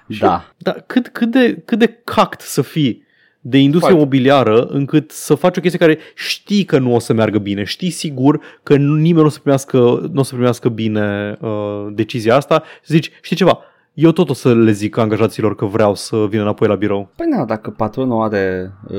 [0.09, 0.45] Și, Da.
[0.57, 3.05] Dar cât, cât, de, cât de cact să fii
[3.41, 4.15] de industrie Foarte.
[4.15, 7.89] imobiliară încât să faci o chestie care știi că nu o să meargă bine, știi
[7.89, 9.77] sigur că nu- nimeni nu o să primească,
[10.11, 13.59] nu o să primească bine uh, decizia asta și zici, știi ceva,
[13.93, 17.09] eu tot o să le zic angajaților că vreau să vină înapoi la birou.
[17.15, 18.97] Păi na, dacă patronul are uh,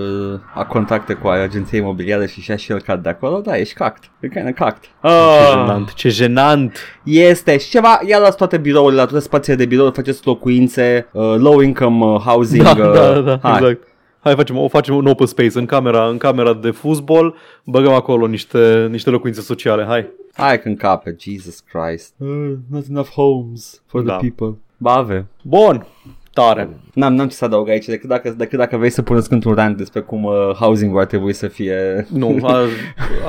[0.54, 4.04] a contacte cu agenția imobiliară și și-a și el cad de acolo, da, ești cact.
[4.20, 4.82] E kind of cact.
[4.82, 6.78] Ce Ah, jenant, ce jenant!
[7.04, 11.34] este și ceva, ia luați toate birourile, la toate spațiile de birou, faceți locuințe, uh,
[11.36, 12.62] low income uh, housing.
[12.62, 13.52] Da, uh, da, da, hai.
[13.54, 13.82] exact.
[14.20, 17.34] Hai facem, o facem un open space în camera, în camera de fuzbol,
[17.64, 20.06] băgăm acolo niște, niște locuințe sociale, hai.
[20.34, 22.14] Hai când cape, Jesus Christ.
[22.18, 24.16] Uh, not enough homes for Da.
[24.16, 24.58] the people.
[24.84, 25.26] Bave.
[25.42, 25.86] Bun,
[26.32, 26.68] tare.
[26.94, 29.76] N-am, n-am ce să adaug aici, decât dacă, decât dacă vrei să puneți într-un rant
[29.76, 32.06] despre cum uh, housing ar trebui să fie...
[32.10, 32.58] Nu, a,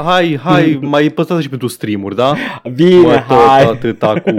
[0.03, 2.35] hai, hai, mai păstrați și pentru streamuri, da?
[2.75, 3.63] Bine, Mă, tot hai!
[3.63, 4.29] atâta cu...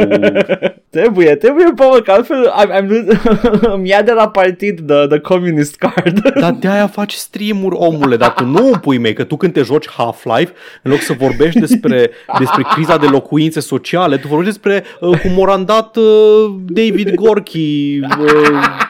[0.91, 3.09] Trebuie, trebuie, Paul, că altfel am, am,
[3.75, 6.31] îmi ia de la partid the, the communist card.
[6.41, 9.91] Dar de-aia faci streamuri, omule, dar tu nu pui mei, că tu când te joci
[9.91, 15.21] Half-Life, în loc să vorbești despre, despre criza de locuințe sociale, tu vorbești despre uh,
[15.21, 16.05] cum a randat uh,
[16.67, 18.85] David Gorky uh,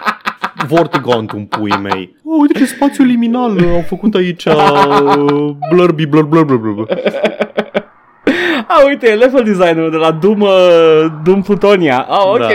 [0.66, 2.16] Vortigontul în pui mei.
[2.24, 6.88] Oh, uite ce spațiu liminal uh, au făcut aici uh, blurby, blur, blur, blur, blur.
[8.68, 10.50] ah, uite, e level designerul de la Doom, uh,
[11.24, 12.06] Doom Plutonia.
[12.08, 12.38] Ah, ok.
[12.38, 12.46] Da.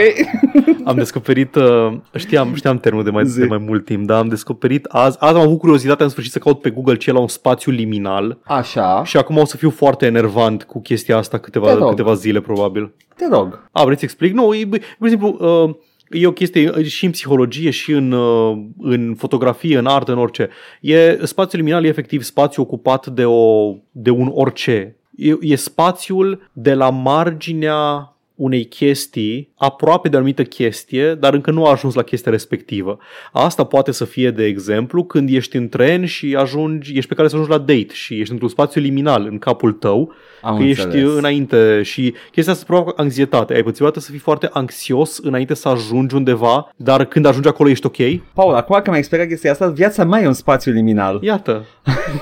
[0.89, 3.39] Am descoperit, uh, știam, știam termenul de mai, Zi.
[3.39, 6.39] de mai mult timp, dar am descoperit azi, azi am avut curiozitatea în sfârșit să
[6.39, 9.69] caut pe Google ce e la un spațiu liminal Așa, și acum o să fiu
[9.69, 11.89] foarte enervant cu chestia asta Te câteva, rog.
[11.89, 12.93] câteva zile probabil.
[13.15, 13.67] te rog.
[13.71, 14.33] A, vreți să explic?
[14.33, 15.75] Nu, e, de exemplu, uh,
[16.09, 20.17] e o chestie uh, și în psihologie și în, uh, în fotografie, în artă, în
[20.17, 20.49] orice.
[20.81, 24.95] E, spațiul liminal e efectiv spațiu ocupat de, o, de un orice.
[25.21, 31.51] E, e spațiul de la marginea unei chestii, aproape de o anumită chestie, dar încă
[31.51, 32.97] nu a ajuns la chestia respectivă.
[33.31, 37.27] Asta poate să fie, de exemplu, când ești în tren și ajungi, ești pe care
[37.27, 40.93] să ajungi la date și ești într-un spațiu liminal în capul tău, Am că înțeles.
[40.93, 43.53] ești înainte și chestia asta provoacă anxietate.
[43.53, 47.69] Ai pățit vreodată să fii foarte anxios înainte să ajungi undeva, dar când ajungi acolo
[47.69, 48.21] ești ok?
[48.33, 51.19] Paul, acum că mi-ai explicat chestia asta, viața mea e un spațiu liminal.
[51.23, 51.65] Iată.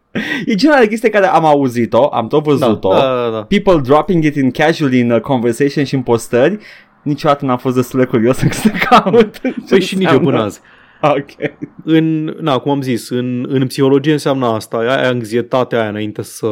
[0.47, 2.89] E genul de chestie care am auzit-o, am tot Da, văzut-o.
[2.89, 3.43] da, da, da.
[3.43, 6.59] People dropping it in casually in uh, conversation și în postări.
[7.03, 9.41] Niciodată n-am fost destul de curios să caut.
[9.69, 10.61] Păi și nici eu până azi.
[11.03, 11.53] Ok.
[11.85, 16.47] În, na, cum am zis, în, în psihologie înseamnă asta, ai anxietatea aia înainte să,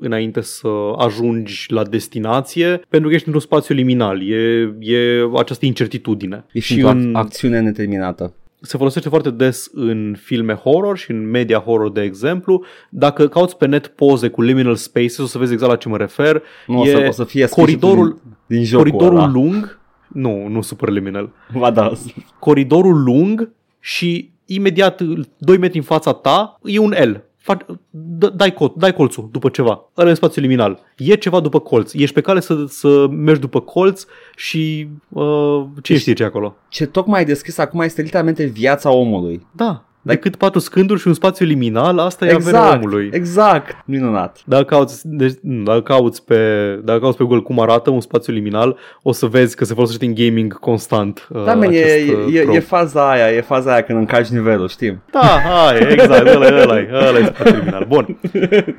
[0.00, 0.68] înainte să
[0.98, 6.44] ajungi la destinație, pentru că ești într-un spațiu liminal, e, e această incertitudine.
[6.52, 8.32] Ești și într-o în, acțiune neterminată.
[8.64, 12.64] Se folosește foarte des în filme horror și în media horror, de exemplu.
[12.90, 15.96] Dacă cauți pe net poze cu liminal spaces, o să vezi exact la ce mă
[15.96, 16.42] refer.
[16.66, 19.30] Nu, o, e să, o să fie coridorul, sfârșitul din, din jocul coridorul ăla.
[19.30, 21.92] lung, nu, nu super liminal, Ba da.
[22.38, 23.50] coridorul lung
[23.80, 25.00] și imediat
[25.38, 27.24] 2 metri în fața ta e un L.
[27.44, 29.90] fac, d- dai, col, dai colțul după ceva.
[29.96, 30.80] Ăla e spațiu liminal.
[30.96, 31.92] E ceva după colț.
[31.92, 34.04] Ești pe cale să, să mergi după colț
[34.36, 36.56] și uh, ce știe ce e acolo.
[36.68, 39.46] Ce tocmai ai deschis acum este literalmente viața omului.
[39.52, 39.84] Da.
[40.06, 43.10] Decât patru scânduri și un spațiu liminal, asta e averea Exact, omului.
[43.12, 43.76] exact.
[43.86, 44.38] Minunat.
[44.46, 46.38] Dacă cauți, deci, nu, dacă, cauți pe,
[46.84, 50.04] dacă cauți pe Google cum arată un spațiu liminal, o să vezi că se folosește
[50.04, 51.26] în gaming constant.
[51.30, 52.56] uh, Da, man, e, acest, uh, e, e, trope.
[52.56, 55.02] e faza aia, e faza aia când încarci nivelul, știm.
[55.10, 57.84] Da, hai, exact, ăla, e, ăla, e, ăla e spațiul liminal.
[57.88, 58.18] Bun.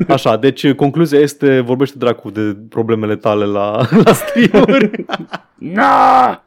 [0.08, 4.92] Așa, deci concluzia este, vorbește dracu de problemele tale la, la stream-uri.
[5.78, 6.44] Na!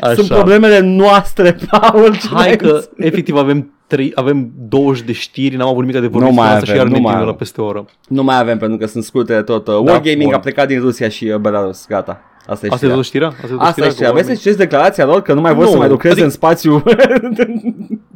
[0.00, 0.14] Așa.
[0.14, 2.12] Sunt problemele noastre, Paul.
[2.16, 6.06] ce Hai mai- că efectiv avem trei, avem 20 de știri, n-am avut nimic de
[6.06, 7.34] vorbit Nu mai despre asta și avem, iar nu ne mai la avem.
[7.34, 7.84] peste o oră.
[8.08, 9.68] Nu mai avem pentru că sunt scurte de tot.
[9.68, 10.34] Uh, Da, Wargaming bun.
[10.34, 11.86] a plecat din Rusia și uh, Belarus.
[11.88, 12.20] Gata.
[12.46, 12.94] Asta e Asta e știrea.
[12.94, 13.28] tot știrea?
[13.28, 14.08] Asta e tot Asta e știrea.
[14.08, 14.36] cu Vrei să oamenii?
[14.36, 16.82] citești declarația lor că nu mai vor Nu, să mai lucreze adică- în spațiu?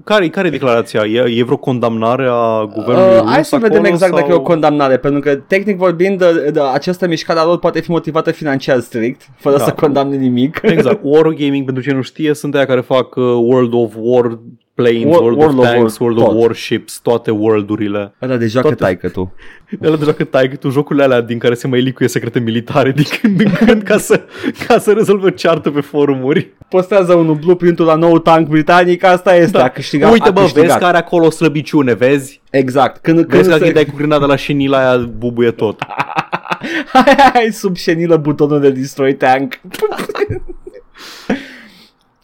[0.04, 1.04] Care, care e declarația?
[1.04, 4.20] E, e vreo condamnare a guvernului Uh, rus hai să vedem acolo, exact sau...
[4.20, 7.80] dacă e o condamnare, pentru că, tehnic vorbind, de, de, această mișcare a lor poate
[7.80, 9.64] fi motivată financiar strict, fără Da.
[9.64, 10.60] să condamne nimic.
[10.62, 11.00] Exact.
[11.12, 14.38] Wargaming, pentru cine nu știe, sunt aia care fac uh, World of War
[14.74, 16.42] planes, War- World, World of of Tanks, War, World of tot.
[16.42, 18.14] Warships, toate world-urile.
[18.22, 19.34] Ăla de joacă Toate- taică tu.
[19.80, 23.04] Ele deja cât ai tu jocurile alea din care se mai licuie secrete militare din
[23.20, 24.20] când în când ca să,
[24.66, 26.52] ca să rezolvă ceartă pe forumuri.
[26.68, 30.12] Postează unul blueprint-ul la nou tank britanic, asta este, a câștigat, Da.
[30.12, 30.66] Uite a bă, câștigat.
[30.66, 32.40] vezi că are acolo o slăbiciune, vezi?
[32.50, 33.02] Exact.
[33.02, 33.60] Când, când Vezi că se...
[33.60, 35.80] când dai cu grenada la șenila aia bubuie tot.
[36.92, 39.60] hai, hai, hai, sub șenilă butonul de destroy tank.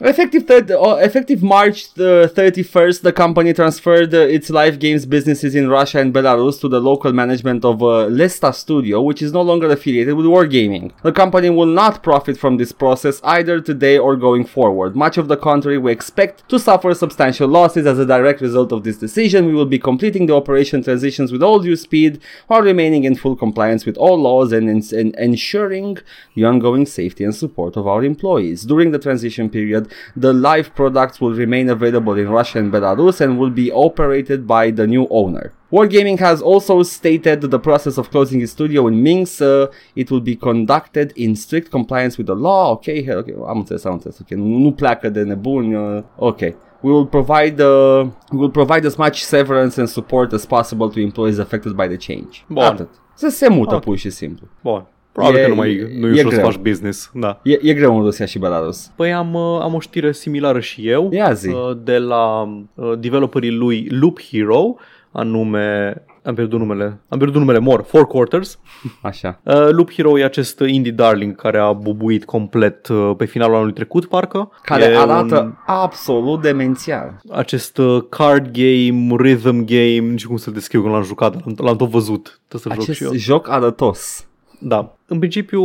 [0.00, 0.44] Effective,
[0.78, 5.98] oh, effective March uh, 31st, the company transferred uh, its live games businesses in Russia
[5.98, 10.14] and Belarus to the local management of uh, Lesta Studio, which is no longer affiliated
[10.14, 10.92] with Wargaming.
[11.02, 14.94] The company will not profit from this process either today or going forward.
[14.94, 18.84] Much of the contrary, we expect to suffer substantial losses as a direct result of
[18.84, 19.46] this decision.
[19.46, 23.34] We will be completing the operation transitions with all due speed while remaining in full
[23.34, 25.98] compliance with all laws and, ens- and ensuring
[26.36, 28.62] the ongoing safety and support of our employees.
[28.62, 33.38] During the transition period, the live products will remain available in Russia and Belarus and
[33.38, 35.52] will be operated by the new owner.
[35.70, 39.42] Wargaming has also stated the process of closing its studio in Minsk.
[39.42, 42.70] Uh, it will be conducted in strict compliance with the law.
[42.72, 42.86] Ok,
[43.18, 44.18] ok, am înțeles, am înțeles.
[44.18, 45.74] Ok, nu, nu pleacă de nebuni.
[45.74, 46.40] Uh, ok.
[46.80, 51.00] We will provide uh, we will provide as much severance and support as possible to
[51.00, 52.44] employees affected by the change.
[52.48, 52.62] Bun.
[52.62, 52.88] Atât.
[53.14, 53.82] Să se mută Ok.
[53.82, 54.46] pur și simplu.
[54.62, 54.86] Bun.
[55.18, 56.50] Probabil E- că nu mai nu e e ușor să greu.
[56.50, 57.10] faci business.
[57.14, 57.40] Da.
[57.42, 58.90] E, e greu în Rusia și Belarus.
[58.96, 61.48] Păi am, uh, am o știre similară și eu Ia zi.
[61.48, 62.42] uh, de la
[62.74, 64.74] uh, developerii lui Loop Hero,
[65.12, 68.58] anume am pierdut numele, am pierdut numele More, Four Quarters.
[69.02, 69.40] Așa.
[69.42, 73.72] Uh, Loop Hero e acest indie darling care a bubuit complet uh, pe finalul anului
[73.72, 74.50] trecut, parcă.
[74.62, 77.20] Care e arată un, absolut demențial.
[77.30, 81.54] acest uh, card game, rhythm game, nu știu cum să-l descriu că l-am jucat, l-am,
[81.56, 82.40] l-am tot văzut.
[82.48, 83.08] Trebuie să-l joc și eu.
[83.08, 84.27] Acest joc arătos.
[84.58, 84.96] Da.
[85.06, 85.62] În principiu,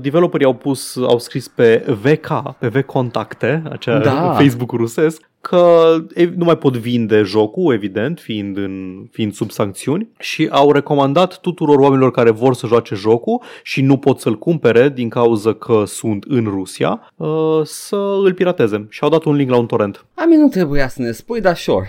[0.00, 4.32] developerii au pus, au scris pe VK, pe V Contacte, acea Da.
[4.40, 10.08] Facebook rusesc, că e, nu mai pot vinde jocul, evident, fiind, în, fiind sub sancțiuni
[10.18, 14.88] și au recomandat tuturor oamenilor care vor să joace jocul și nu pot să-l cumpere
[14.88, 19.50] din cauza că sunt în Rusia, uh, să îl pirateze și au dat un link
[19.50, 20.06] la un torrent.
[20.14, 21.86] A mine nu trebuia să ne spui, dar sure.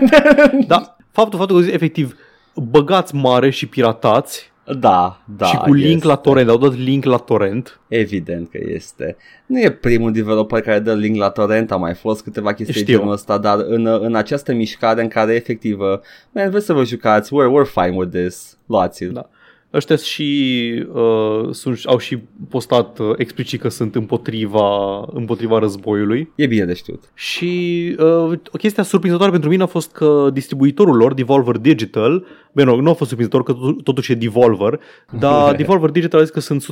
[0.66, 2.16] Da, faptul, faptul că efectiv
[2.54, 5.46] băgați mare și piratați Da, da.
[5.46, 6.06] și cu link este.
[6.06, 9.16] la torrent, au dat link la torrent Evident că este.
[9.46, 12.80] Nu e primul developer care dă link la torrent, a mai fost câteva chestii de
[12.80, 12.98] Știu.
[12.98, 15.98] genul ăsta, dar în, în această mișcare în care efectiv, uh,
[16.32, 19.12] man, vreți să vă jucați, we're, we're fine with this, luați-l.
[19.12, 19.28] Da.
[19.74, 26.46] Ăștia și, uh, sunt, au și postat uh, explicit că sunt împotriva, împotriva războiului E
[26.46, 27.10] bine de știut.
[27.14, 32.70] și uh, o chestie surprinzătoare pentru mine a fost că distribuitorul lor, Devolver Digital, bine,
[32.70, 34.80] nu, nu a fost surprinzător că totu- totuși e Devolver,
[35.20, 36.66] dar Devolver Digital a zis că sunt 100%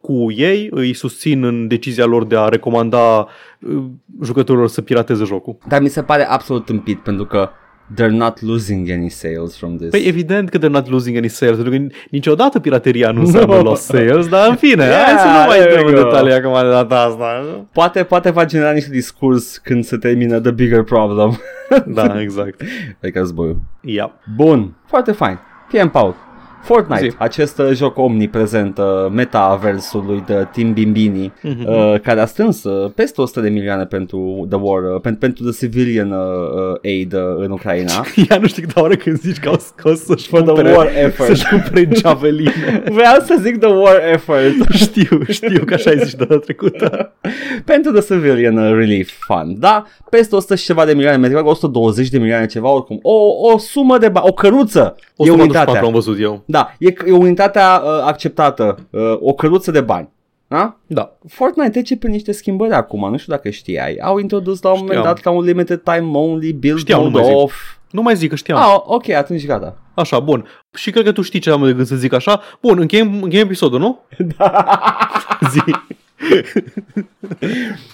[0.00, 3.28] cu ei, îi susțin în decizia lor de a recomanda
[3.60, 3.82] uh,
[4.22, 5.56] jucătorilor să pirateze jocul.
[5.68, 7.48] Dar mi se pare absolut împit pentru că
[7.96, 9.88] they're not losing any sales from this.
[9.90, 13.62] Păi evident că they're not losing any sales, pentru că niciodată pirateria nu înseamnă No.
[13.62, 16.08] lost sales, dar în fine, Yeah, hai să nu mai there intrăm în you go.
[16.10, 17.44] detalii acum de data asta.
[17.72, 21.40] Poate, poate va genera niște discurs când se termină the bigger problem.
[21.86, 22.60] Da, exact.
[23.02, 23.60] adică războiul.
[23.80, 24.12] Ia.
[24.36, 25.38] Bun, foarte fain.
[25.72, 26.14] PM Paul.
[26.62, 27.14] Fortnite, Zi.
[27.18, 31.66] acest uh, joc omniprezent, uh, metaversului de Tim Bimbini, Mhm.
[31.68, 35.44] uh, care a strâns uh, peste 100 de milioane pentru the war, uh, pentru, pentru
[35.50, 37.92] the civilian uh, uh, aid uh, în Ucraina.
[38.30, 40.76] Ea nu știu câte ore când zici că o, că o să-și For the cumpere,
[40.76, 41.28] war effort.
[41.36, 42.82] să-și cumpere javeline.
[42.98, 47.12] Vreau să zic the war effort știu, știu că așa ai zis data trecută.
[47.64, 49.84] pentru the civilian uh, relief fund, da?
[50.10, 52.98] Peste 100 și ceva de milioane, mi 120 de milioane ceva, oricum.
[53.02, 53.14] O,
[53.52, 55.80] o sumă de bani, o căruță, O e să unitatea.
[55.82, 56.42] am văzut eu.
[56.50, 60.08] Da, e, e unitatea uh, acceptată, uh, o căruță de bani.
[60.48, 60.76] Da?
[60.86, 61.12] Da.
[61.28, 63.96] Fortnite trece prin niște schimbări acum, nu știu dacă știai.
[64.00, 65.14] Au introdus la un moment Știam.
[65.14, 67.36] dat ca un limited time only, build Știam, nu mode mai zic.
[67.36, 67.54] off.
[67.90, 68.58] Nu mai zic că știam.
[68.58, 69.76] Ah, ok, atunci gata.
[69.94, 70.46] Așa, bun.
[70.74, 72.40] Și cred că tu știi ce am de gând să zic așa.
[72.62, 74.00] Bun, încheiem, încheiem episodul, nu?
[75.50, 75.62] Zi.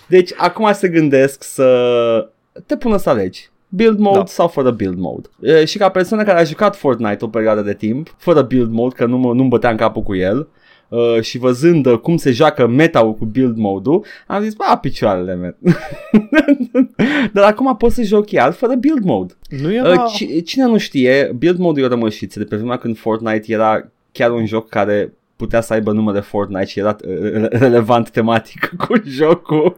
[0.07, 2.29] Deci acum se gândesc să
[2.67, 3.51] te pună să alegi.
[3.69, 4.25] Build mode Da.
[4.27, 5.29] sau fără build mode.
[5.41, 8.95] E, și ca persoană care a jucat Fortnite o perioadă de timp, fără build mode,
[8.95, 10.49] că nu mă, nu-mi bătea în capul cu el,
[10.89, 15.35] uh, și văzând uh, cum se joacă meta cu build mode-ul, am zis, ba, picioarele
[15.35, 15.57] mele.
[17.33, 19.33] Dar acum pot să joc chiar fără build mode.
[19.61, 19.97] Nu Uh, era...
[19.97, 23.89] ci- cine nu știe, build mode-ul e o rămășiță de pe vremea când Fortnite era
[24.13, 28.73] chiar un joc care putea să aibă numele Fortnite și era uh, re- relevant tematic
[28.87, 29.77] cu jocul.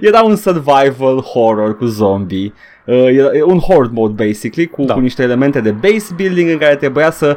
[0.00, 2.52] Era un survival horror cu zombie.
[2.86, 4.94] Uh, era e un horde mode basically cu, Da.
[4.94, 7.36] cu niște elemente de base building în care trebuia să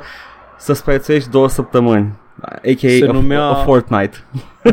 [0.58, 2.12] să spărțești două săptămâni.
[2.42, 2.88] A.k.a.
[2.88, 4.18] Se a, numea- a Fortnite.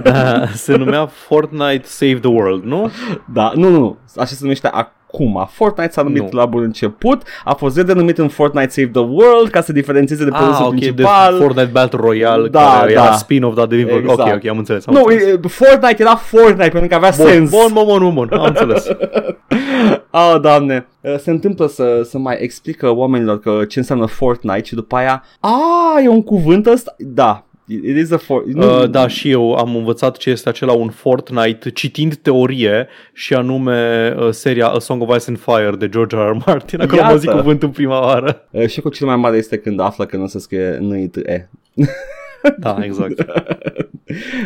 [0.03, 2.91] Da, se numea Fortnite Save the World, nu?
[3.33, 4.71] Da, nu, nu, nu, așa se numește
[5.13, 5.47] acum.
[5.51, 6.39] Fortnite s-a numit Nu.
[6.39, 10.31] la bun început, a fost redenumit în Fortnite Save the World ca să diferențieze de
[10.31, 11.37] produsul Ah, ok, de principal.
[11.41, 13.03] Fortnite Battle Royale, Da, care da.
[13.05, 14.19] era spin-off de Devil Exact.
[14.21, 14.87] Ok, ok, am înțeles.
[14.87, 15.35] Am nu, înțeles.
[15.45, 17.51] e- Fortnite era Fortnite pentru că avea Bun, sens.
[17.51, 18.87] bun, bun, bun, bun, bun, am înțeles.
[20.11, 20.87] Ah, doamne,
[21.19, 25.51] se întâmplă să, să mai explică oamenilor că ce înseamnă Fortnite și după aia, a,
[26.03, 26.95] e un cuvânt ăsta?
[26.99, 28.45] Da, it is a for...
[28.47, 33.35] nu- Uh, da, și eu am învățat ce este acela un Fortnite citind teorie și
[33.35, 36.19] anume uh, seria A Song of Ice and Fire de George R.
[36.19, 36.37] R.
[36.47, 36.81] Martin.
[36.81, 37.13] Acolo am Iată.
[37.13, 38.47] auzit cuvântul prima oară.
[38.51, 41.09] Uh, și cu cel mai mare este când află că nu se scrie n i
[41.09, 41.49] t e
[42.59, 43.25] Da, exact.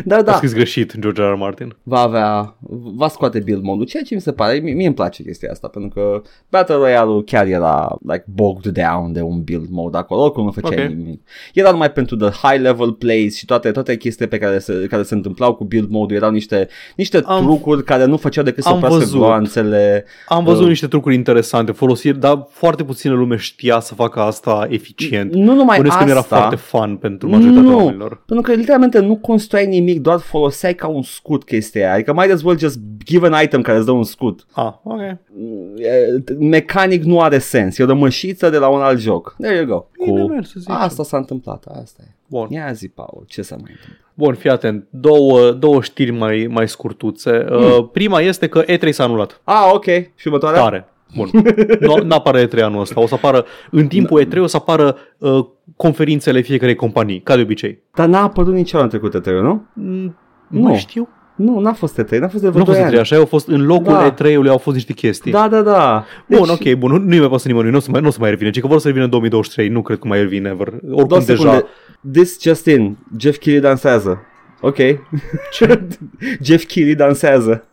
[0.05, 1.25] Dar A da, scris greșit George R.
[1.31, 1.35] R.
[1.35, 1.75] Martin.
[1.83, 2.55] va avea,
[2.95, 5.67] va scoate build mode ceea ce mi se pare, mie, mie îmi place chestia asta,
[5.67, 10.43] pentru că Battle Royale-ul chiar era like bogged down de un build mode acolo, oricum
[10.43, 10.91] nu făceai Ok.
[10.93, 11.21] nimic.
[11.53, 15.03] Era numai pentru the high level plays și toate, toate chestiile pe care se, care
[15.03, 18.69] se întâmplau cu build mode erau niște, niște Am- trucuri care nu făceau decât să
[18.69, 19.17] am oprească văzut.
[19.19, 20.05] gloanțele.
[20.27, 20.67] Am văzut Uh.
[20.67, 25.33] niște trucuri interesante folosiri, dar foarte puțină lume știa să facă asta eficient.
[25.33, 27.77] Nu numai Bănuiesc asta, că nu era foarte fun pentru majoritatea Nu.
[27.77, 28.23] oamenilor.
[28.25, 29.15] pentru că literalmente nu
[29.51, 31.93] construiai nimic, doar foloseai ca un scut chestia aia.
[31.93, 34.45] Adică mai as well just give an item care îți dă un scut.
[34.51, 34.99] Ah, ok.
[34.99, 39.35] E, Mecanic nu are sens, e o rămășiță de la un alt joc.
[39.39, 39.85] There you go.
[40.05, 40.27] Bine Cu...
[40.27, 40.75] mers, să zicem.
[40.75, 42.11] Asta s-a întâmplat, asta e.
[42.27, 42.47] Bun.
[42.49, 43.99] Ia zi, Paul, ce s-a mai întâmplat?
[44.13, 44.87] Bun, fii atent.
[44.89, 47.45] Două, două știri mai, mai scurtuțe.
[47.47, 47.63] Hmm.
[47.63, 49.41] Uh, prima este că E3 s-a anulat.
[49.43, 49.85] Ah, ok.
[50.15, 50.61] Și următoarea?
[50.61, 50.87] Tare.
[51.15, 51.29] Bun.
[52.03, 53.01] Nu apare E3 anul ăsta.
[53.01, 55.45] O să apară, în timpul E3 o să apară uh,
[55.75, 57.83] conferințele fiecarei companii, ca de obicei.
[57.95, 59.65] Dar n-a apărut nici anul trecut E3, nu?
[59.73, 60.15] Mm,
[60.47, 60.59] Nu Nu.
[60.61, 61.07] mai știu.
[61.35, 62.99] Nu, n-a fost E3, n-a fost de Nu vreo a fost doi E3, ani.
[62.99, 64.13] așa, au fost în locul Da.
[64.13, 65.31] E3-ului au fost niște chestii.
[65.31, 66.05] Da, da, da.
[66.27, 68.17] Bun, ok, bun, nu- nu-i mai pasă nimănui, nu o să mai, nu o să
[68.19, 70.67] mai revine, ci că vor să revină în 2023, nu cred că mai revine ever.
[70.67, 71.65] Oricum Două deja, secunde.
[72.11, 72.97] This just in.
[73.19, 74.19] Jeff Keighley dansează.
[74.61, 74.77] Ok.
[76.43, 77.67] Jeff Keighley dansează.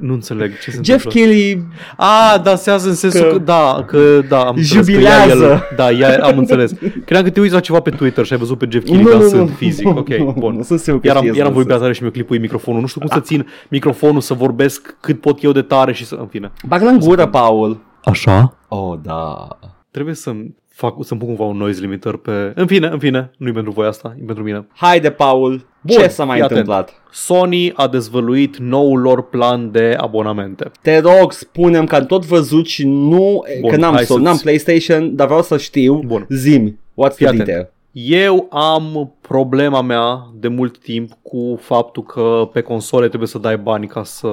[0.00, 1.10] Nu înțeleg ce se Jeff întâmplă.
[1.10, 1.64] Keighley
[1.96, 5.44] A, dansează în sensul Că- că, da, că da, am înțeles că Jubilează.
[5.44, 6.72] ea, el, da, ea, am înțeles.
[7.04, 9.12] Credeam că te uiți la ceva pe Twitter și ai văzut pe Jeff Keighley Nu,
[9.14, 9.54] nu, dansând nu.
[9.54, 9.86] fizic.
[9.88, 10.54] Ok, Nu, bun.
[10.56, 11.68] nu, sunt sigur că Eram, știe să eram voi danseze.
[11.78, 12.80] beatare și mi-o clipui microfonul.
[12.80, 16.14] Nu știu cum să țin microfonul, să vorbesc cât pot eu de tare și să...
[16.14, 16.52] În fine.
[16.66, 17.78] Bagă în gură, Paul.
[18.04, 18.56] Așa?
[18.68, 19.48] Oh, da.
[19.90, 22.52] Trebuie să-mi fac, să-mi pun cumva un noise limiter pe...
[22.54, 24.66] În fine, în fine, nu-i pentru voi asta, e pentru mine.
[24.74, 25.66] Haide, Paul.
[25.80, 26.58] Bun, Ce s-a mai fii atent.
[26.60, 27.02] întâmplat?
[27.12, 30.70] Sony a dezvăluit noul lor plan de abonamente.
[30.82, 34.24] Te rog, spunem că am tot văzut și nu, Bun, că n-am, hai so, să-ți-
[34.24, 35.94] n-am PlayStation, dar vreau să știu.
[36.06, 36.26] Bun.
[36.28, 37.44] Zimi, what's Fii the atent.
[37.44, 37.70] detail?
[37.98, 43.58] Eu am problema mea de mult timp cu faptul că pe console trebuie să dai
[43.58, 44.28] bani ca să,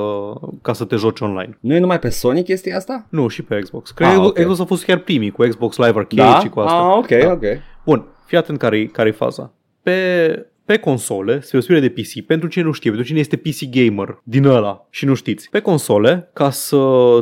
[0.61, 1.57] ca să te joci online.
[1.59, 3.05] Nu e numai pe Sony chestia asta?
[3.09, 3.91] Nu, și pe Xbox.
[3.91, 4.33] Cred Ah, că ok.
[4.39, 6.39] Xbox a fost chiar primii cu Xbox Live Arcade Da?
[6.39, 6.77] și cu asta.
[6.77, 7.31] Ah, ok, Da.
[7.31, 7.43] ok.
[7.85, 9.51] Bun, fii atent care-i, care-i faza.
[9.81, 13.69] Pe pe console, spre osebire de PC, pentru cine nu știe, pentru cine este PC
[13.69, 16.77] gamer din ăla și nu știți, pe console, ca să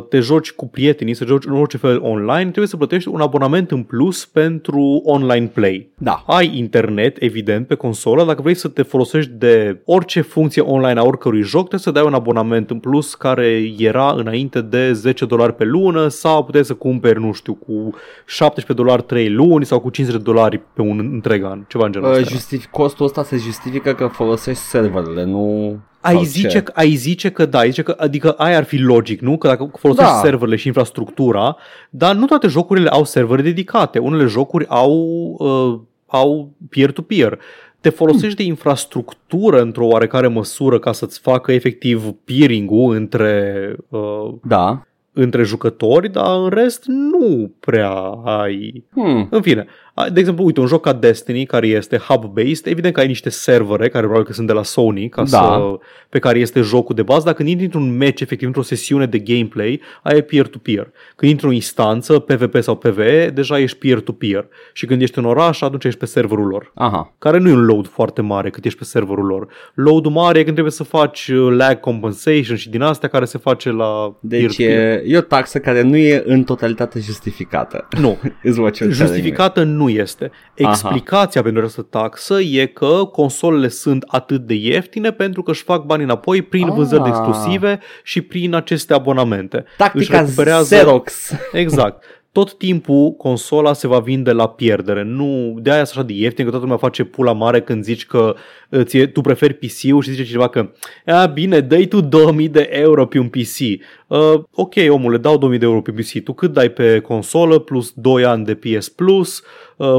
[0.08, 3.70] te joci cu prietenii, să joci în orice fel online, trebuie să plătești un abonament
[3.70, 5.90] în plus pentru online play.
[5.98, 6.22] Da.
[6.26, 11.04] Ai internet, evident, pe consolă, dacă vrei să te folosești de orice funcție online a
[11.04, 15.54] oricărui joc, trebuie să dai un abonament în plus care era înainte de 10 dolari
[15.54, 17.90] pe lună sau puteai să cumperi, nu știu, cu
[18.26, 21.92] 17 dolari 3 luni sau cu 50 de dolari pe un întreg an, ceva în
[21.92, 22.30] genul Uh, ăsta.
[22.30, 25.76] justific, costul ăsta se justifică că folosești serverele, nu...
[26.00, 26.62] Ai sau zice, ce?
[26.62, 29.38] că, ai zice că da, ai zice că, adică aia ar fi logic, nu?
[29.38, 30.18] Că dacă folosești Da.
[30.18, 31.56] serverele și infrastructura,
[31.90, 33.98] dar nu toate jocurile au servere dedicate.
[33.98, 34.92] Unele jocuri au,
[35.38, 37.38] uh, au peer-to-peer.
[37.80, 44.86] Te folosești de infrastructură într-o oarecare măsură ca să-ți facă efectiv peering-ul între, uh, Da.
[45.12, 47.90] între jucători, dar în rest nu prea
[48.24, 49.26] ai Hmm.
[49.30, 49.66] în fine, a-
[50.12, 53.88] de exemplu, uite, un joc ca Destiny, care este hub-based, evident că ai niște servere,
[53.88, 55.26] care probabil că sunt de la Sony, ca Da.
[55.26, 55.78] să,
[56.08, 59.18] pe care este jocul de bază, dar când intri într-un match, efectiv, într-o sesiune de
[59.18, 60.82] gameplay, ai peer-to-peer.
[60.82, 64.46] Când intri într-o instanță, PvP sau PvE, deja ești peer-to-peer.
[64.72, 67.14] Și când ești în oraș, atunci ești pe serverul lor Aha.
[67.18, 69.46] care nu e un load foarte mare cât ești pe serverul lor.
[69.74, 73.38] Load-ul mare e când trebuie să faci uh, lag compensation și din astea care se
[73.38, 74.98] face la Deci peer-to-peer.
[74.98, 77.88] e, e o taxă care nu e în totalitate justificată.
[78.00, 79.04] Nu, Is what you're telling me.
[79.06, 80.30] Justificată nu este.
[80.54, 85.84] Explicația pentru această taxă e că consolele sunt atât de ieftine pentru că își fac
[85.84, 86.72] bani înapoi prin Ah.
[86.74, 89.64] vânzări exclusive și prin aceste abonamente.
[89.76, 91.32] Tactica Își recuperează- Xerox.
[91.52, 92.02] Exact.
[92.32, 95.02] Tot timpul consola se va vinde la pierdere.
[95.02, 98.06] Nu, de aia e așa de ieftin că toată lumea face pula mare când zici
[98.06, 98.34] că
[98.68, 100.70] uh, ție, tu preferi PC-ul și zice cineva că
[101.06, 103.58] a, bine, dai tu 2000 de euro pe un PC.
[104.06, 104.18] Uh,
[104.54, 106.22] ok, omule, dau 2000 de euro pe PC.
[106.24, 109.44] Tu cât dai pe consolă plus 2 ani de PS Plus uh,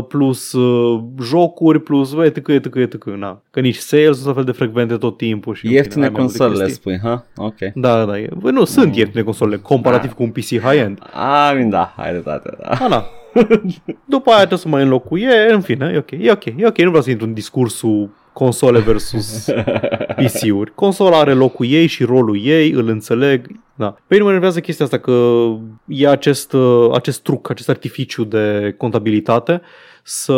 [0.08, 3.04] plus uh, jocuri plus bă, etc, etc, etc.
[3.06, 3.42] Na.
[3.52, 5.54] Că nici sales sunt la fel de frecvente tot timpul.
[5.56, 6.82] Și în fine, Ieftine ai mai multe consolele, chestii.
[6.98, 7.26] spui, ha?
[7.36, 7.56] Ok.
[7.76, 8.30] Da, da, e.
[8.38, 10.16] Bă, nu, sunt ieftine consolele comparativ Da.
[10.16, 10.98] cu un PC high-end.
[11.52, 12.70] I mean, da, hai de dată, da.
[12.70, 13.06] Ah, na.
[14.06, 16.88] După aia trebuie să mai înlocuie, în fine, e ok, e ok, e ok, nu
[16.88, 19.50] vreau să intru în discursul console versus
[20.24, 20.76] PC-uri.
[20.76, 23.48] Consola are locul ei și rolul ei, îl înțeleg.
[23.76, 23.90] Da.
[23.90, 25.46] Pe mine mă enervează chestia asta că
[25.88, 29.62] e acest, uh, acest truc, acest artificiu de contabilitate
[30.04, 30.34] să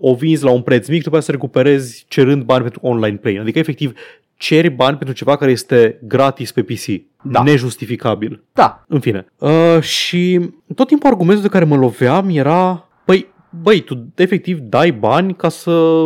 [0.00, 3.36] o vinzi la un preț mic, după aia să recuperezi cerând bani pentru online play.
[3.36, 3.92] Adică, efectiv,
[4.36, 6.84] ceri bani pentru ceva care este gratis pe PC.
[7.22, 7.42] Da.
[7.42, 8.42] Nejustificabil.
[8.52, 9.26] Da, În fine.
[9.38, 13.26] Uh, și tot timpul argumentul de care mă loveam era, păi,
[13.62, 16.02] băi, tu efectiv dai bani ca să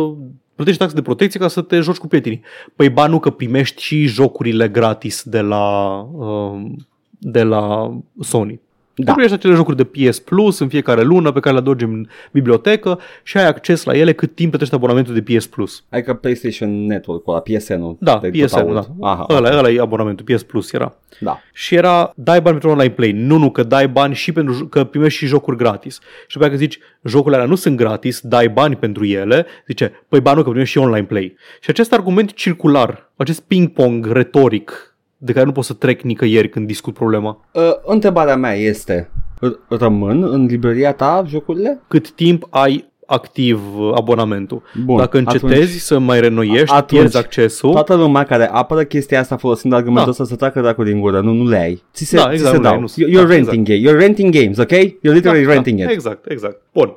[0.59, 2.41] plătești taxe de protecție ca să te joci cu prietenii.
[2.75, 6.71] Păi ba nu că primești și jocurile gratis de la, uh,
[7.19, 8.59] de la Sony.
[9.01, 9.05] Da.
[9.05, 9.11] Da.
[9.11, 12.99] Primești acele jocuri de PS Plus în fiecare lună pe care le adorgi în bibliotecă
[13.23, 15.83] și ai acces la ele cât timp plătești abonamentul de PS Plus.
[15.89, 17.97] adică PlayStation Network-ul ăla, PSN-ul.
[17.99, 18.73] Da, de tot PSN, aud.
[18.73, 19.07] da.
[19.07, 20.95] Aha, Ăla, ăla e abonamentul, PS Plus era.
[21.19, 21.39] da.
[21.53, 23.11] Și era, dai bani pentru online play.
[23.11, 25.93] Nu, nu, că dai bani și pentru jo- că primești și jocuri gratis.
[26.27, 29.91] Și după aceea că zici, jocurile alea nu sunt gratis, dai bani pentru ele, zice,
[30.09, 31.35] păi bani nu, că primești și online play.
[31.61, 34.88] Și acest argument circular, acest ping-pong retoric,
[35.21, 37.45] de care nu pot să trec nicăieri când discut problema.
[37.53, 41.81] Uh, întrebarea mea este, r- rămân în librăria ta jocurile?
[41.87, 44.61] Cât timp ai activ uh, abonamentul.
[44.85, 47.71] Bun, Dacă încetezi atunci- să mai renoiești, atunci pierzi accesul.
[47.71, 50.09] Toată lumea care apără chestia asta folosind argumentul Da.
[50.11, 51.83] ăsta să treacă dracu din gură, nu, nu le ai.
[51.93, 52.81] Ți se, Da, ți exact, se nu le ai, dau.
[52.81, 53.79] nu- You're da, renting game.
[53.79, 54.71] You're renting games, ok?
[54.71, 55.89] You're literally renting it.
[55.89, 56.61] Exact, exact.
[56.73, 56.93] Bun.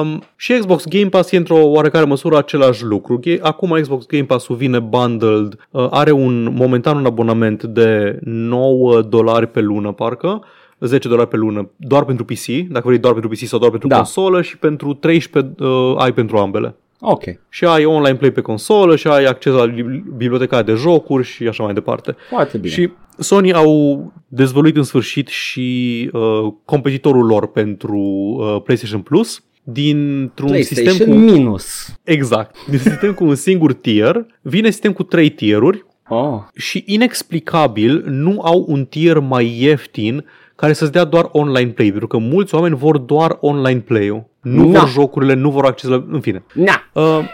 [0.00, 3.18] Um, și Xbox Game Pass e într-o oarecare măsură același lucru.
[3.20, 9.00] Ge- Acum Xbox Game Pass-ul vine bundled, uh, are un momentan un abonament de 9
[9.02, 10.42] dolari pe lună, parcă,
[10.80, 13.88] 10 dolari pe lună, doar pentru PC, dacă vrei doar pentru PC sau doar pentru
[13.88, 13.96] Da.
[13.96, 16.76] consolă și pentru 13 uh, ai pentru ambele.
[17.00, 17.22] Ok.
[17.48, 21.46] Și ai online play pe consolă și ai acces la bibli- biblioteca de jocuri și
[21.46, 22.16] așa mai departe.
[22.28, 22.72] Foarte bine.
[22.74, 30.48] Și Sony au dezvăluit în sfârșit și uh, competitorul lor pentru uh, PlayStation Plus dintr-un
[30.48, 31.94] PlayStation sistem cu minus.
[32.04, 36.40] exact, din sistem cu un singur tier, vine sistem cu trei tieruri Oh.
[36.54, 40.24] și inexplicabil nu au un tier mai ieftin
[40.56, 44.24] care să-ți dea doar online play, pentru că mulți oameni vor doar online play-ul.
[44.42, 44.78] Nu Na.
[44.78, 46.04] vor jocurile, nu vor acces la...
[46.10, 46.44] În fine.
[46.52, 46.82] Na.
[46.92, 47.24] Uh,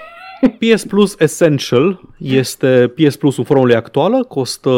[0.58, 4.70] PS Plus Essential este PS Plus în formula actuală, costă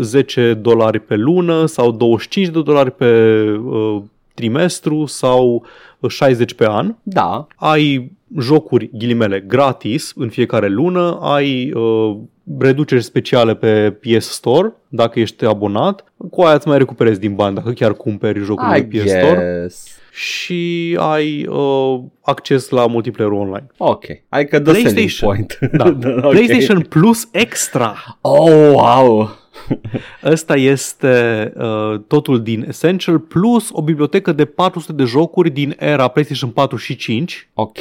[0.00, 4.02] 10 dolari pe lună sau 25 de dolari pe uh,
[4.34, 5.64] trimestru sau
[6.08, 7.46] 60 pe an, Da.
[7.56, 12.16] ai jocuri, ghilimele, gratis în fiecare lună, ai uh,
[12.58, 17.54] reduceri speciale pe PS Store dacă ești abonat, cu aia îți mai recuperezi din bani
[17.54, 20.00] dacă chiar cumperi jocul I pe PS Store guess.
[20.12, 23.66] și ai uh, acces la multiplayer online.
[23.76, 24.04] Ok.
[24.28, 25.28] Adică the selling PlayStation.
[25.34, 25.58] point.
[25.72, 25.84] Da.
[26.26, 26.30] Ok.
[26.30, 27.94] PlayStation Plus Extra.
[28.20, 29.30] Oh, wow.
[30.24, 36.08] Ăsta este uh, totul din Essential plus o bibliotecă de 400 de jocuri din era
[36.08, 37.48] PlayStation 4 și 5.
[37.54, 37.78] Ok.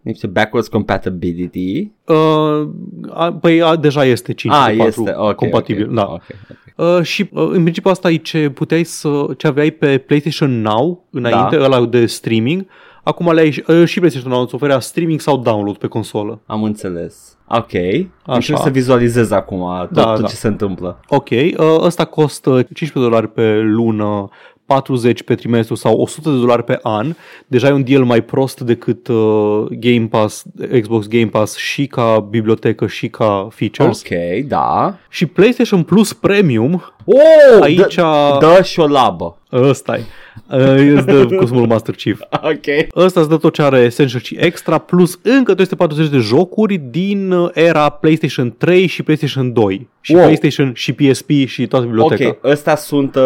[0.00, 1.90] Niște backwards compatibility.
[2.04, 2.68] Uh,
[3.10, 5.14] a, păi a, deja este 5 Ah, și 4 este.
[5.16, 5.34] Ok.
[5.34, 5.86] compatibil.
[5.88, 6.02] ok, Da.
[6.04, 6.56] ok, ok.
[6.98, 11.04] Uh, și uh, în principiu asta e ce puteai să ce aveai pe PlayStation Now
[11.10, 11.64] înainte, Da.
[11.64, 12.66] ăla de streaming.
[13.08, 16.40] Acum le ai și- uh, și PlayStation Now îți oferea streaming sau download pe consolă.
[16.46, 17.36] Am înțeles.
[17.48, 17.74] Ok.
[17.74, 18.06] Așa.
[18.34, 20.26] Încerc să vizualizez acum tot, Da, tot da.
[20.26, 21.00] ce se întâmplă.
[21.08, 24.28] Ok, uh, ăsta costă 15 dolari pe lună,
[24.66, 27.14] 40 pe trimestru sau 100 de dolari pe an.
[27.46, 30.44] Deja e un deal mai prost decât uh, Game Pass,
[30.80, 34.02] Xbox Game Pass și ca bibliotecă și ca features.
[34.02, 34.94] Ok, da.
[35.08, 39.36] Și PlayStation Plus Premium, Oh, Aici- dă, dă și o labă.
[39.52, 40.04] ăsta e, uh,
[40.46, 42.20] îți dă Cosmul Master Chief.
[42.42, 42.94] Ok.
[43.04, 47.30] Ăsta îți dă tot ce are Essential și Extra, plus încă 240 de jocuri din
[47.30, 49.88] uh, era PlayStation 3 și PlayStation 2.
[50.00, 50.22] Și Wow.
[50.22, 52.28] PlayStation și PSP și toată biblioteca.
[52.28, 53.22] Ok, ăstea sunt uh,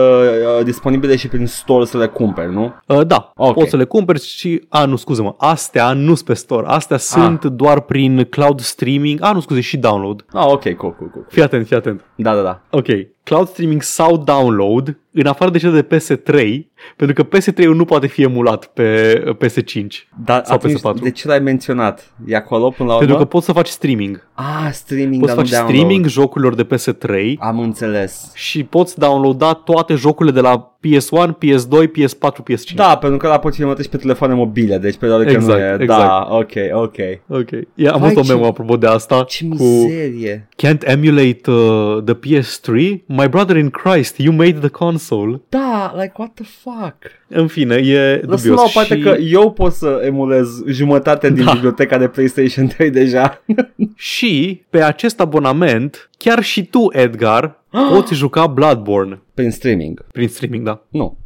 [0.58, 2.72] uh, disponibile și prin store să le cumperi, nu?
[2.86, 3.54] Uh, da, Ok.
[3.54, 4.62] poți să le cumperi și...
[4.68, 6.66] A, nu, scuze-mă, astea nu sunt pe store.
[6.66, 9.18] Astea sunt doar prin cloud streaming.
[9.22, 10.24] A, nu, scuze, și download.
[10.32, 11.24] Ah, ok, cool, cool, cool.
[11.28, 12.04] Fii atent, fii atent.
[12.16, 12.60] Da, da, da.
[12.70, 12.86] Ok,
[13.24, 16.58] cloud streaming sau download, în afară de cele de PS3,
[16.96, 19.14] pentru că PS3 nu poate fi emulat pe
[19.44, 19.86] PS5
[20.24, 21.02] Dar sau atunci, PS4.
[21.02, 22.12] de ce l-ai menționat?
[22.26, 22.98] E acolo până la urmă?
[23.06, 24.26] Pentru că poți să faci streaming.
[24.34, 25.74] Ah, streaming, Poți să dar nu faci download.
[25.78, 28.30] streaming jocurilor de PS3 Am înțeles.
[28.34, 32.74] și poți downloada toate jocurile de la PS1, PS2, PS4, PS5.
[32.74, 35.58] Da, pentru că la poți fi și pe telefoane mobile, deci pe doar că Exact,
[35.60, 35.76] nu e.
[35.80, 36.00] exact.
[36.00, 36.96] Da, ok, ok.
[37.28, 37.50] Ok.
[37.74, 40.48] Yeah, am Vai, văzut o ce- memo apropo de asta Ce cu mizerie.
[40.66, 42.96] Can't emulate uh, the PS3?
[43.14, 45.40] My brother in Christ, you made the console.
[45.48, 46.96] Da, like, what the fuck?
[47.28, 48.56] În fine, e Lăsăm dubios.
[48.56, 51.52] la o parte și, că eu pot să emulez jumătate din Da.
[51.52, 53.42] biblioteca de PlayStation 3 deja.
[53.96, 57.60] și pe acest abonament, chiar și tu, Edgar,
[57.92, 59.20] poți juca Bloodborne.
[59.34, 60.06] Prin streaming.
[60.12, 60.82] Prin streaming, da.
[60.88, 61.16] Nu.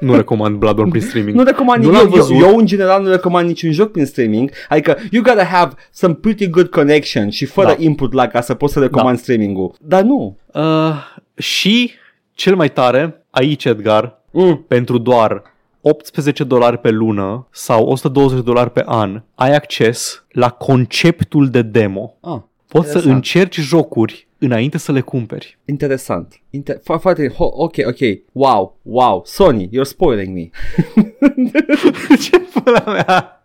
[0.00, 1.36] Nu recomand Bloodborne prin streaming.
[1.36, 2.36] Nu recomand Nu eu, l-am eu, văzut.
[2.40, 4.50] eu, în general nu recomand niciun joc prin streaming.
[4.68, 7.74] Adică you gotta have some pretty good connection și fără Da.
[7.78, 9.74] input lag ca să poți să recomand streaming-ul.
[9.80, 10.36] Dar nu.
[10.54, 10.94] Uh,
[11.34, 11.90] și,
[12.32, 14.64] cel mai tare, aici, Edgar, Mm.
[14.68, 15.42] pentru doar
[15.80, 21.62] 18 dolari pe lună sau 120 de dolari pe an, ai acces la conceptul de
[21.62, 22.14] demo.
[22.20, 22.38] Ah,
[22.68, 23.14] Poți să Interesant.
[23.14, 25.58] încerci jocuri înainte să le cumperi.
[25.64, 26.40] interesant.
[26.50, 27.98] Inter- fo- foarte, ho- ok, ok.
[28.32, 29.22] Wow, wow.
[29.26, 30.50] Sony, you're spoiling me.
[32.22, 33.44] Ce pula mea?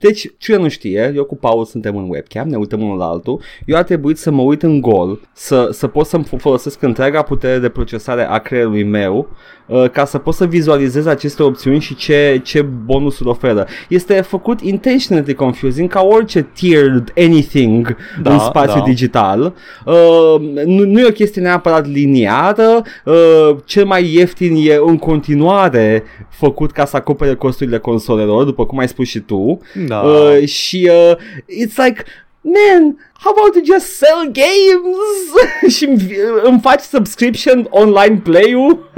[0.00, 3.40] Deci, cine nu știe, eu cu Paul suntem în webcam, ne uităm unul la altul.
[3.66, 7.58] Eu a trebuit să mă uit în gol, să, să pot să-mi folosesc întreaga putere
[7.58, 9.28] de procesare a creierului meu,
[9.66, 13.66] uh, ca să pot să vizualizez aceste opțiuni și ce, ce bonusuri oferă.
[13.88, 18.84] Este făcut intentionally confusing ca orice tiered anything Da, în spațiu da.
[18.84, 19.54] digital.
[19.86, 20.34] Uh,
[20.64, 26.70] nu, nu e o chestie neapărat liniară, uh, cel mai ieftin e în continuare făcut
[26.70, 29.60] ca să acopere costurile consolelor, după cum ai spus și tu.
[29.90, 30.00] Da.
[30.00, 31.16] Uh, și uh,
[31.64, 32.02] it's like,
[32.40, 34.96] man, how about you just sell games
[35.76, 38.90] și îmi- îmi faci subscription online play-ul?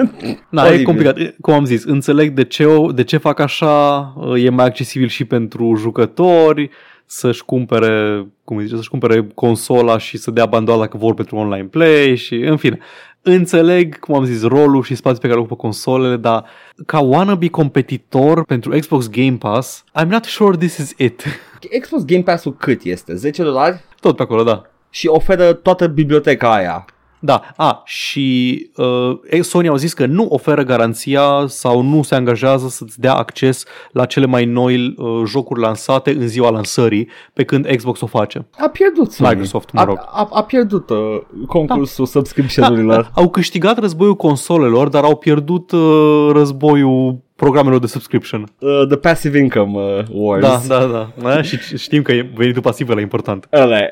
[0.49, 0.85] Da, e Oribil.
[0.85, 1.19] complicat.
[1.19, 5.09] E, Cum am zis, înțeleg de ce, o- de ce fac așa, e mai accesibil
[5.09, 6.71] și pentru jucători
[7.07, 11.65] să-și cumpere, cum zice, să-și cumpere consola și să dea bandola dacă vor pentru online
[11.71, 12.79] play și, în fine.
[13.25, 16.45] Înțeleg, cum am zis, rolul și spațiul pe care îl ocupă consolele, dar
[16.87, 21.25] ca wannabe competitor pentru Xbox Game Pass, I'm not sure this is it.
[21.81, 23.15] Xbox Game Pass-ul cât este?
[23.15, 23.81] 10 dolari?
[24.01, 24.63] Tot pe acolo, da.
[24.91, 26.85] Și oferă toată biblioteca aia.
[27.25, 32.69] Da, a, și uh, Sony au zis că nu oferă garanția sau nu se angajează
[32.69, 37.67] să-ți dea acces la cele mai noi uh, jocuri lansate în ziua lansării, pe când
[37.77, 38.47] Xbox o face.
[38.59, 39.29] A pierdut Sony.
[39.29, 39.99] Microsoft, mă a, rog.
[39.99, 43.11] A, a pierdut uh, concursul subscription-urilor.
[43.15, 48.49] Au câștigat războiul consolelor, dar au pierdut uh, războiul programelor de subscription.
[48.59, 50.67] Uh, the Passive Income uh, Wars.
[50.67, 51.13] Da, da, da.
[51.23, 51.43] da?
[51.43, 53.49] Și știm că e venitul pasiv la important.
[53.53, 53.91] Ăla e.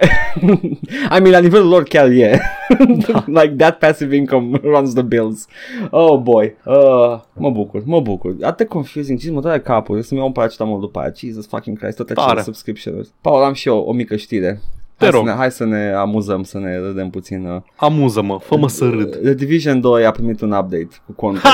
[1.16, 2.40] I mean, la nivelul lor chiar e.
[3.40, 5.46] like that passive income runs the bills.
[5.90, 6.56] Oh boy.
[6.64, 8.36] Uh, mă bucur, mă bucur.
[8.42, 9.96] Atât de confusing, ce mă doare capul.
[9.96, 11.12] Eu să-mi iau un paracetamol după aia.
[11.16, 12.42] Jesus fucking Christ, toate acele Tare.
[12.42, 13.08] subscription-uri.
[13.20, 14.60] Paul, am și eu o mică știre.
[15.00, 15.26] Te hai, să rog.
[15.26, 17.46] ne, hai să ne amuzăm, să ne râdem puțin.
[17.46, 17.60] uh.
[17.76, 19.16] Amuză-mă, fă-mă să râd.
[19.22, 21.44] The Division 2 a primit un update cu content.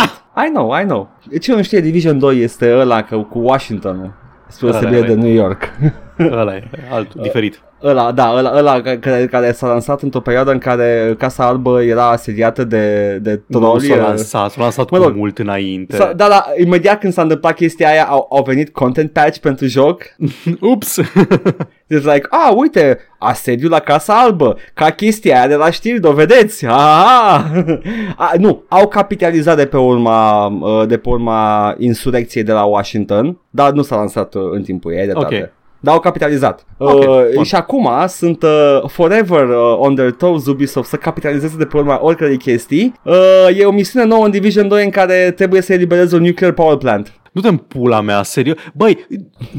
[0.47, 1.09] I know, I know.
[1.40, 4.14] Ce nu știe, Division 2 este ăla că, cu Washington
[4.49, 5.14] spre Ăla deosebire e.
[5.14, 5.70] de New York.
[6.18, 7.61] Ăla e, altul, diferit.
[7.87, 11.82] Ăla, da, ăla, ăla ca- care, care s-a lansat într-o perioadă în care Casa Albă
[11.82, 13.87] era asediată de, de Nu troli.
[13.87, 15.97] s-a uh, lansat, s-a lansat Mă cu rog, mult înainte.
[15.97, 19.66] S-a, da, da, imediat când s-a întâmplat chestia aia au, au venit content patch pentru
[19.66, 20.03] joc.
[20.61, 20.97] Ups!
[21.89, 26.64] Deci like, a, uite, asediu la Casa Albă, ca chestia aia de la știri, dovedeți.
[26.68, 26.72] A,
[28.16, 33.39] a, nu, au capitalizat de pe urma uh, de pe urma insurecției de la Washington,
[33.51, 35.24] dar nu s-a lansat uh, în timpul ei, de Ok.
[35.24, 35.51] okay.
[35.87, 36.66] Dar au capitalizat.
[36.78, 37.45] Ok, uh, bun.
[37.45, 41.99] și acum sunt uh, forever uh, on their toes Ubisoft să capitalizeze de pe urma
[42.03, 42.95] oricărei chestii.
[43.03, 46.53] Uh, e o misiune nouă în Division 2 în care trebuie să elibereze un nuclear
[46.53, 47.12] power plant.
[47.32, 48.57] Nu te pula mea, serios.
[48.74, 49.07] Băi,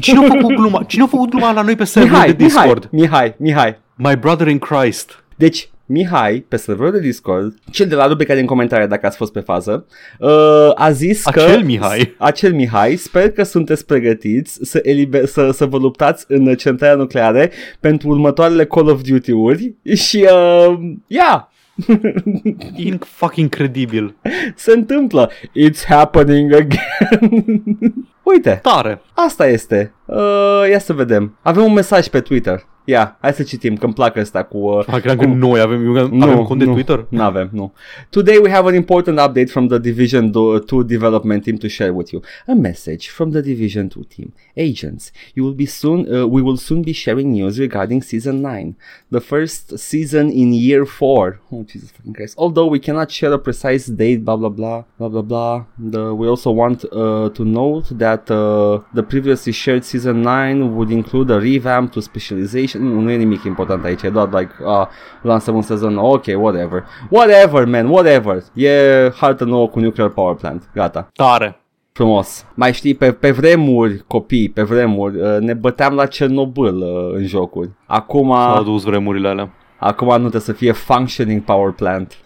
[0.00, 0.82] cine a făcut gluma?
[0.82, 2.88] Cine a făcut gluma la noi pe serverul Mihai, de Discord?
[2.90, 4.10] Mihai, Mihai, Mihai.
[4.10, 5.24] My brother in Christ.
[5.36, 9.32] Deci, Mihai, pe serverul de Discord, cel de la rubrica din comentarii dacă ați fost
[9.32, 9.86] pe fază,
[10.18, 11.40] uh, a zis că...
[11.40, 12.14] Acel Mihai.
[12.18, 17.50] Acel Mihai, sper că sunteți pregătiți să, eliber, să, să vă luptați în centrale nucleare
[17.80, 21.48] pentru următoarele Call of Duty-uri și, uh, yeah,
[22.76, 24.14] In fucking incredibil.
[24.54, 25.30] se întâmplă.
[25.32, 27.60] It's happening again.
[28.22, 29.00] Uite, Tare.
[29.14, 29.92] asta este.
[30.08, 31.38] Uh, ia să vedem.
[31.42, 32.66] Avem un mesaj pe Twitter.
[32.88, 34.58] Ia, hai să citim, că îmi plac ăsta cu...
[34.58, 37.06] Uh, Ah, credeam că noi avem, avem cont de nu, Twitter.
[37.08, 37.72] Nu avem, nu.
[38.10, 42.10] Today we have an important update from the Division 2 development team to share with
[42.10, 42.22] you.
[42.46, 44.34] A message from the Division 2 team.
[44.56, 48.74] Agents, you will be soon uh, we will soon be sharing news regarding season 9,
[49.10, 51.40] the first season in year 4.
[51.50, 52.34] Oh Jesus fucking Christ.
[52.38, 55.64] Although we cannot share a precise date, blah blah blah, blah blah blah.
[55.92, 60.90] The, we also want uh, to note that uh, the previously shared season 9 would
[60.90, 62.82] include a revamp to specialization.
[62.82, 64.86] Nu, nu e nimic important aici, e doar like uh,
[65.22, 66.84] lansăm un sezon nou, ok, whatever.
[67.10, 68.42] Whatever, man, whatever.
[68.54, 68.70] E
[69.16, 70.68] hartă nouă cu nuclear power plant.
[70.74, 71.08] Gata.
[71.12, 71.60] Tare.
[71.92, 72.46] Frumos.
[72.54, 77.26] Mai știi, pe, pe vremuri, copii, pe vremuri, uh, ne băteam la Cernobâl uh, în
[77.26, 77.70] jocuri.
[77.86, 79.50] Acum, S-au adus vremurile alea.
[79.78, 82.16] acum nu trebuie să fie functioning power plant.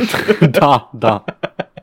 [0.58, 1.24] da, da.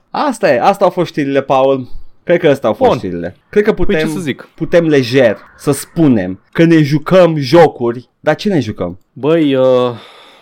[0.09, 1.87] Asta e, asta au fost știrile, Paul.
[2.23, 2.97] Cred că asta au fost Bun.
[2.97, 3.35] știrile.
[3.49, 4.47] Cred că Păi putem, ce să zic?
[4.55, 8.99] putem lejer să spunem că ne jucăm jocuri, dar ce ne jucăm?
[9.13, 9.65] Băi, uh,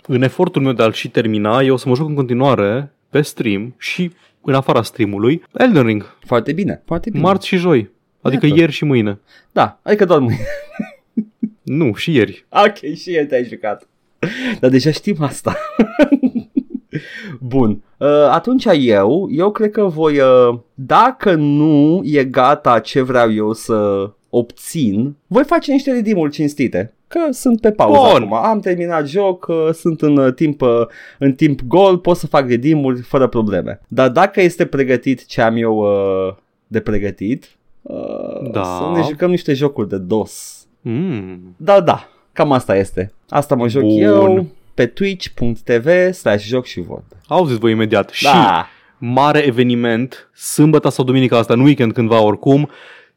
[0.06, 3.20] în efortul meu de a-l și termina, eu o să mă joc în continuare pe
[3.20, 4.10] stream și
[4.42, 7.22] în afara streamului Elden Ring, Foarte bine, foarte bine.
[7.22, 7.90] marți și joi.
[8.20, 8.58] Adică Iată.
[8.60, 9.18] ieri și mâine.
[9.52, 10.38] Da, adică doar mâine.
[11.62, 12.46] Nu, și ieri.
[12.48, 13.88] Ok, și el te-ai jucat.
[14.60, 15.56] Dar deja știm asta.
[17.40, 17.82] Bun.
[17.96, 23.52] Uh, atunci eu, eu cred că voi, uh, dacă nu e gata ce vreau eu
[23.52, 26.94] să obțin, voi face niște redeem cinstite.
[27.08, 28.22] Că sunt pe pauză Bun.
[28.22, 28.34] acum.
[28.34, 30.86] Am terminat joc, uh, sunt în uh, timp, uh,
[31.18, 33.80] în timp gol, pot să fac redeem fără probleme.
[33.88, 36.34] Dar dacă este pregătit ce am eu uh,
[36.66, 37.48] de pregătit,
[37.82, 38.64] uh, Da.
[38.64, 40.66] să ne jucăm niște jocuri de DOS.
[40.80, 41.54] Mm.
[41.56, 43.12] Da, da, cam asta este.
[43.28, 44.02] Asta mă joc Bun.
[44.02, 44.46] eu
[44.80, 47.20] pe twitch.tv slash joc și vorbe.
[47.26, 48.10] Auziți voi imediat.
[48.10, 48.68] Și Da,
[48.98, 52.70] mare eveniment, sâmbătă sau duminica asta, în weekend cândva oricum,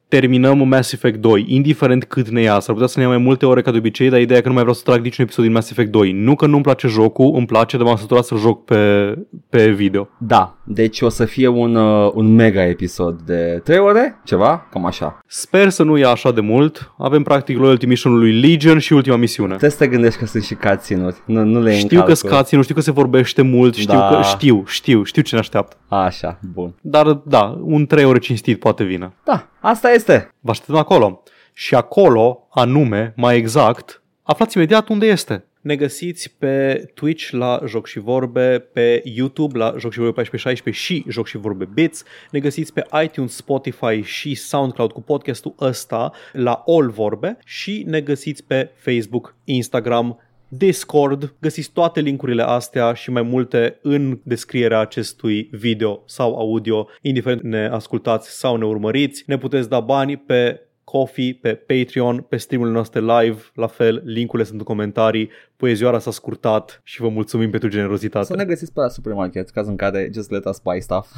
[0.07, 2.59] terminăm Mass Effect 2, indiferent cât ne ia.
[2.59, 4.47] S-ar putea să ne ia mai multe ore ca de obicei, dar ideea e că
[4.47, 6.11] nu mai vreau să trag niciun episod din Mass Effect 2.
[6.11, 9.13] Nu că nu-mi place jocul, îmi place, dar m-am săturat să joc pe,
[9.49, 10.09] pe video.
[10.17, 14.85] da, deci o să fie un, uh, un mega episod de 3 ore, ceva, cam
[14.85, 15.19] așa.
[15.27, 16.93] Sper să nu ia așa de mult.
[16.97, 19.47] Avem practic Loyalty Mission-ul lui Legion și ultima misiune.
[19.49, 22.05] Trebuie să te gândești că sunt și cutscene-uri, nu, nu le iei în Știu că
[22.05, 22.29] calcul.
[22.29, 24.07] scați, nu știu că se vorbește mult, știu Da.
[24.09, 25.75] că știu, știu, știu ce ne așteaptă.
[25.87, 26.73] Așa, bun.
[26.81, 29.13] Dar da, un 3 ore cinstit poate vine.
[29.25, 30.29] Da, asta este.
[30.39, 31.23] Vă așteptăm acolo.
[31.53, 35.45] Și acolo, anume, mai exact, aflați imediat unde este.
[35.63, 40.83] Ne găsiți pe Twitch la Joc și Vorbe, pe YouTube la Joc și Vorbe 1416
[40.83, 42.03] și Joc și Vorbe Bits.
[42.31, 48.01] Ne găsiți pe iTunes, Spotify și SoundCloud cu podcastul ăsta la All Vorbe și ne
[48.01, 55.49] găsiți pe Facebook, Instagram, Discord, găsiți toate linkurile astea și mai multe în descrierea acestui
[55.51, 59.23] video sau audio, indiferent ne ascultați sau ne urmăriți.
[59.27, 60.67] Ne puteți da bani pe
[60.97, 66.11] Coffee, pe Patreon, pe streamurile noastre live, la fel, linkurile sunt în comentarii, poezioara s-a
[66.11, 68.25] scurtat și vă mulțumim pentru generozitate.
[68.25, 71.11] Să ne găsiți pe la supermarket, caz în care just let us buy stuff.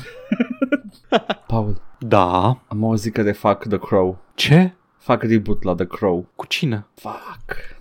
[1.47, 2.61] Paul, Da.
[2.67, 4.17] am auzit că refac The Crow.
[4.35, 4.73] Ce?
[4.97, 6.25] Fac reboot la The Crow.
[6.35, 6.85] Cu cine?
[6.95, 7.74] Fuck.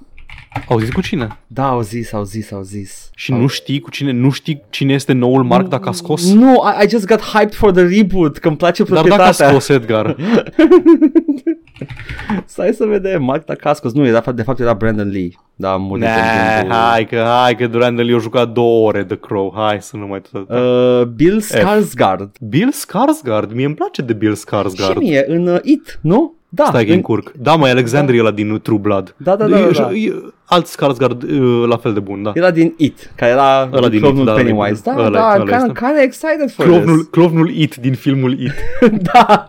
[0.69, 1.39] Au zis cu cine?
[1.47, 3.11] Da, au zis, au zis, au zis.
[3.15, 6.33] Și nu știi cu cine, nu știi cine este noul Mark dacă a scos?
[6.33, 9.17] Nu, I, I just got hyped for the reboot, că îmi place Dar dacă a
[9.17, 9.49] proprietatea.
[9.49, 10.17] scos Edgar.
[12.47, 13.93] Stai să vedem, Mark Dacascos.
[13.93, 15.29] Nu, era, de fapt era Brandon Lee.
[15.57, 16.75] Da, am murit în Nah, timpul...
[16.77, 19.53] hai că, hai că Randall i-a jucat două ore The Crow.
[19.57, 20.49] Hai să nu mai tot.
[20.51, 22.31] Uh, Bill Skarsgård.
[22.49, 24.97] Bill Skarsgård, mie îmi place de Bill Și Skarsgård.
[24.97, 26.35] mie, în uh, It, nu?
[26.55, 27.33] Da, Stai că în- încurc.
[27.33, 29.15] Da, mai Alexander e ăla din True Blood.
[29.17, 29.91] Da, da, da, da, E- da.
[29.93, 32.31] e- Alt Skarsgård uh, la fel de bun, da.
[32.35, 34.81] Era din It, care era Ăla din clovnul It, da, Pennywise.
[34.85, 35.67] Da, ăla- da, ăla kind este.
[35.71, 37.07] of, kind of excited for Clovnul, this.
[37.11, 38.53] clovnul It din filmul It.
[39.13, 39.47] da.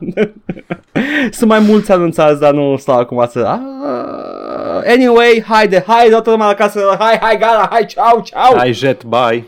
[1.32, 3.40] Sunt mai mulți anunțați, dar nu stau acum să...
[3.40, 8.58] Ah, anyway, haide, haide, toată lumea la casă, hai, hai, gata, hai, ceau, ceau.
[8.58, 9.44] Hai, jet, bye.